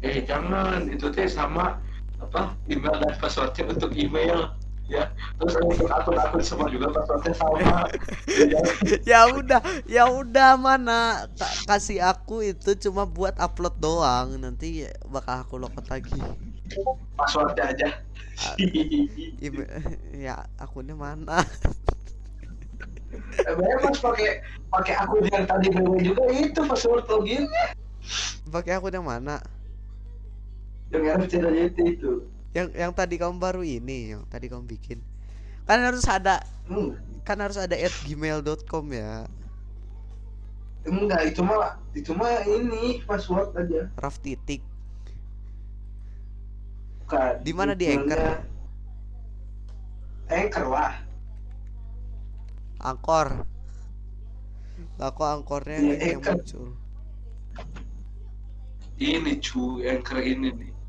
Eh 0.00 0.24
jangan, 0.24 0.88
itu 0.88 1.12
teh 1.12 1.28
sama 1.28 1.76
apa 2.16 2.56
email 2.66 2.96
dan 2.96 3.12
passwordnya 3.16 3.68
untuk 3.68 3.92
email 3.92 4.52
ya 4.90 5.06
terus 5.38 5.54
akun-akun 5.86 6.42
semua 6.42 6.66
juga 6.66 6.90
passwordnya 6.90 7.34
sama. 7.38 7.86
Ya, 9.06 9.30
udah 9.30 9.60
ya 9.86 10.10
udah 10.10 10.58
mana 10.58 11.30
Ka- 11.38 11.76
kasih 11.76 12.02
aku 12.02 12.42
itu 12.42 12.74
cuma 12.88 13.06
buat 13.06 13.38
upload 13.38 13.78
doang. 13.78 14.34
Nanti 14.42 14.86
bakal 15.06 15.46
aku 15.46 15.62
login 15.62 15.86
lagi. 15.86 16.18
Passwordnya 17.14 17.70
aja. 17.70 17.88
Ime- 19.38 19.70
ya 20.18 20.42
akunnya 20.58 20.98
mana? 20.98 21.46
Sebenarnya 23.38 23.76
mas 23.86 23.98
pakai 24.02 24.42
pakai 24.70 24.94
akun 24.98 25.22
yang 25.30 25.46
tadi 25.46 25.68
gue 25.70 25.98
juga. 26.02 26.22
Itu 26.34 26.60
password 26.66 27.06
login. 27.06 27.46
Pakai 28.50 28.74
akun 28.78 28.94
yang 28.94 29.06
mana? 29.06 29.38
Yang 30.90 31.30
RFC 31.38 31.78
itu 31.98 32.26
yang 32.50 32.68
yang 32.74 32.90
tadi 32.90 33.14
kamu 33.14 33.38
baru 33.38 33.62
ini 33.62 34.14
yang 34.16 34.22
tadi 34.26 34.50
kamu 34.50 34.66
bikin. 34.66 34.98
Kan 35.70 35.86
harus 35.86 36.02
ada 36.10 36.42
hmm. 36.66 37.22
kan 37.22 37.38
harus 37.38 37.54
ada 37.54 37.78
at 37.78 37.94
gmail.com 38.02 38.84
ya. 38.90 39.30
Enggak 40.82 41.30
itu 41.30 41.46
mah 41.46 41.78
itu 41.94 42.10
mah 42.10 42.42
ini 42.42 43.06
password 43.06 43.54
aja. 43.54 43.86
Raf 44.02 44.18
titik. 44.18 44.66
Bukan 47.06 47.42
Di 47.46 47.52
mana 47.54 47.78
di 47.78 47.86
Anchor? 47.86 48.42
Anchor 50.30 50.66
lah. 50.66 50.94
Angkor. 52.82 53.46
Lah 54.98 55.10
kok 55.12 55.28
angkornya 55.28 55.76
ini 55.76 55.94
yang 56.00 56.22
muncul? 56.24 56.74
Ini 58.96 59.32
cu 59.38 59.84
Anchor 59.84 60.18
ini 60.18 60.48
nih 60.50 60.79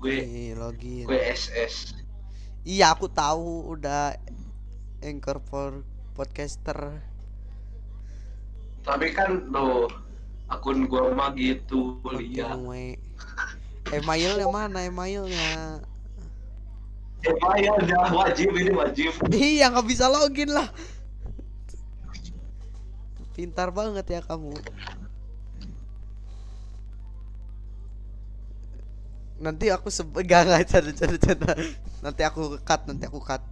gue 0.00 0.52
login 0.54 1.06
gue 1.08 1.20
SS 1.32 1.96
iya 2.66 2.92
aku 2.92 3.08
tahu 3.08 3.72
udah 3.76 4.16
anchor 5.00 5.40
for 5.44 5.84
podcaster 6.16 7.00
tapi 8.86 9.10
kan 9.10 9.50
lo 9.50 9.90
akun 10.46 10.86
gua 10.86 11.10
mah 11.10 11.34
gitu 11.34 11.98
lihat 12.06 12.54
Gue. 12.62 12.94
Emailnya 13.90 14.46
mana 14.50 14.86
emailnya? 14.86 15.82
Ya 17.22 17.70
udah 17.74 18.06
wajib 18.14 18.54
ini 18.54 18.70
wajib 18.70 19.10
Iya 19.30 19.74
nggak 19.74 19.86
bisa 19.86 20.06
login 20.06 20.50
lah. 20.54 20.70
Pintar 23.34 23.74
banget 23.74 24.06
ya 24.06 24.20
kamu. 24.22 24.54
Nanti 29.36 29.68
aku 29.68 29.88
canda 30.70 30.92
canda 30.92 31.18
canda. 31.20 31.52
Nanti 32.00 32.22
aku 32.24 32.56
cut 32.64 32.80
nanti 32.88 33.04
aku 33.08 33.20
cut. 33.20 33.42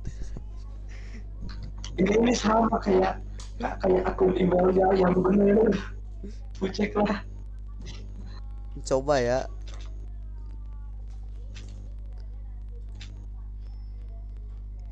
ini 1.94 2.10
ini 2.10 2.34
sama 2.34 2.74
kayak 2.82 3.22
nggak 3.62 3.74
kayak 3.78 4.02
akun 4.02 4.34
emailnya 4.34 4.86
yang 4.98 5.14
bener 5.14 5.70
cek 6.58 6.90
lah 6.98 7.22
Coba 8.82 9.22
ya. 9.22 9.40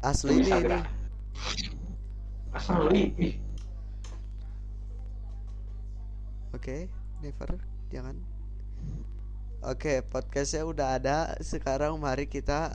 Asli 0.03 0.43
ini, 0.43 0.51
ini. 0.51 0.79
asli 2.55 3.03
Oke, 6.53 6.87
never, 7.23 7.51
jangan. 7.91 8.19
Oke, 9.63 10.03
podcastnya 10.03 10.67
udah 10.67 10.99
ada. 10.99 11.19
Sekarang 11.39 11.95
mari 11.95 12.27
kita 12.27 12.75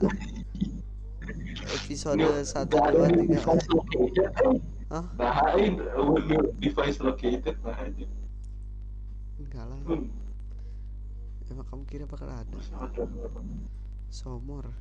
episode 1.76 2.24
satu 2.48 2.80
dua 2.80 3.08
tiga. 3.12 3.38
Hah? 4.88 5.04
when 5.52 5.76
device 6.56 6.96
located 7.04 7.60
aja 7.60 8.08
Enggak 9.36 9.64
lah. 9.68 9.80
hmm. 9.84 10.08
Emang 11.52 11.66
kamu 11.68 11.82
kira 11.84 12.04
bakal 12.08 12.24
ada? 12.32 12.56
Somor. 14.08 14.72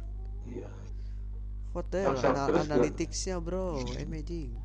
iya 0.48 0.72
What 1.76 1.92
the 1.92 2.08
hell? 2.08 2.16
Yang 2.16 2.24
Ana- 2.24 2.48
terus, 2.48 2.64
analyticsnya 2.72 3.36
bro, 3.44 3.84
amazing. 4.00 4.56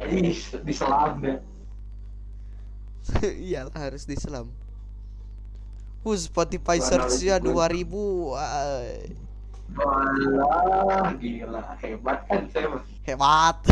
ih 0.00 0.32
diselam 0.64 1.20
deh 1.20 1.36
Iyalah 3.44 3.76
harus 3.76 4.08
diselam. 4.08 4.48
Uh, 6.02 6.18
Spotify 6.18 6.82
search-nya 6.82 7.38
gue. 7.38 7.54
2000. 7.54 8.34
ay. 8.34 9.14
Walah, 9.72 11.16
gila, 11.16 11.62
hebat 11.80 12.18
kan 12.28 12.44
saya. 12.52 12.76
Hebat. 13.08 13.56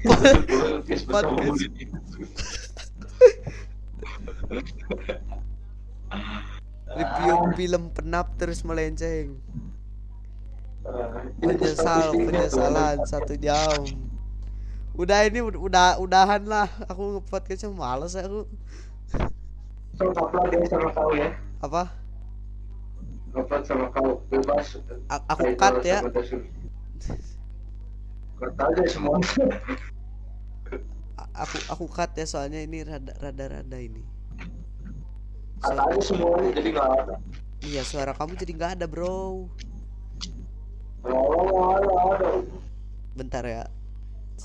Podcast 0.00 1.04
Podcast. 1.06 1.44
murid 1.44 1.72
itu. 1.76 1.96
Review 6.90 7.36
film 7.54 7.82
penap 7.94 8.34
terus 8.34 8.66
melenceng. 8.66 9.38
Menyesal, 11.38 12.10
statistiknya 12.10 12.10
tuh, 12.10 12.26
penyesalan 12.26 12.96
satu 13.06 13.34
jam. 13.38 14.09
Udah 15.00 15.24
ini 15.24 15.40
ud- 15.40 15.56
udah 15.56 15.96
udahan 15.96 16.44
lah. 16.44 16.68
Aku 16.92 17.16
nge-podcastnya 17.16 17.72
males 17.72 18.12
aku. 18.12 18.44
So, 19.96 20.12
upload 20.12 20.52
ya 20.52 20.60
sama 20.68 20.92
kau 20.92 21.16
ya. 21.16 21.32
Apa? 21.64 21.88
Upload 23.32 23.64
sama 23.64 23.88
kau 23.96 24.20
bebas. 24.28 24.76
A- 25.08 25.24
aku 25.32 25.56
cut 25.56 25.80
ya. 25.88 26.04
sama. 26.04 26.44
Cut 28.36 28.52
aja 28.60 28.84
semua. 28.84 29.16
Aku 31.32 31.56
aku 31.72 31.84
cut 31.88 32.12
ya 32.20 32.28
soalnya 32.28 32.60
ini 32.60 32.84
rada 32.84 33.16
rada 33.24 33.44
rada 33.56 33.78
ini. 33.80 34.04
Cut 35.64 35.80
aja 35.80 36.00
semuanya 36.04 36.52
jadi 36.60 36.68
nggak 36.76 36.88
ada. 37.00 37.14
Iya 37.64 37.82
suara 37.88 38.12
kamu 38.12 38.36
jadi 38.36 38.52
nggak 38.52 38.72
ada 38.76 38.84
bro. 38.84 39.48
Oh, 41.08 42.12
ada. 42.12 42.44
Bentar 43.16 43.44
ya. 43.48 43.64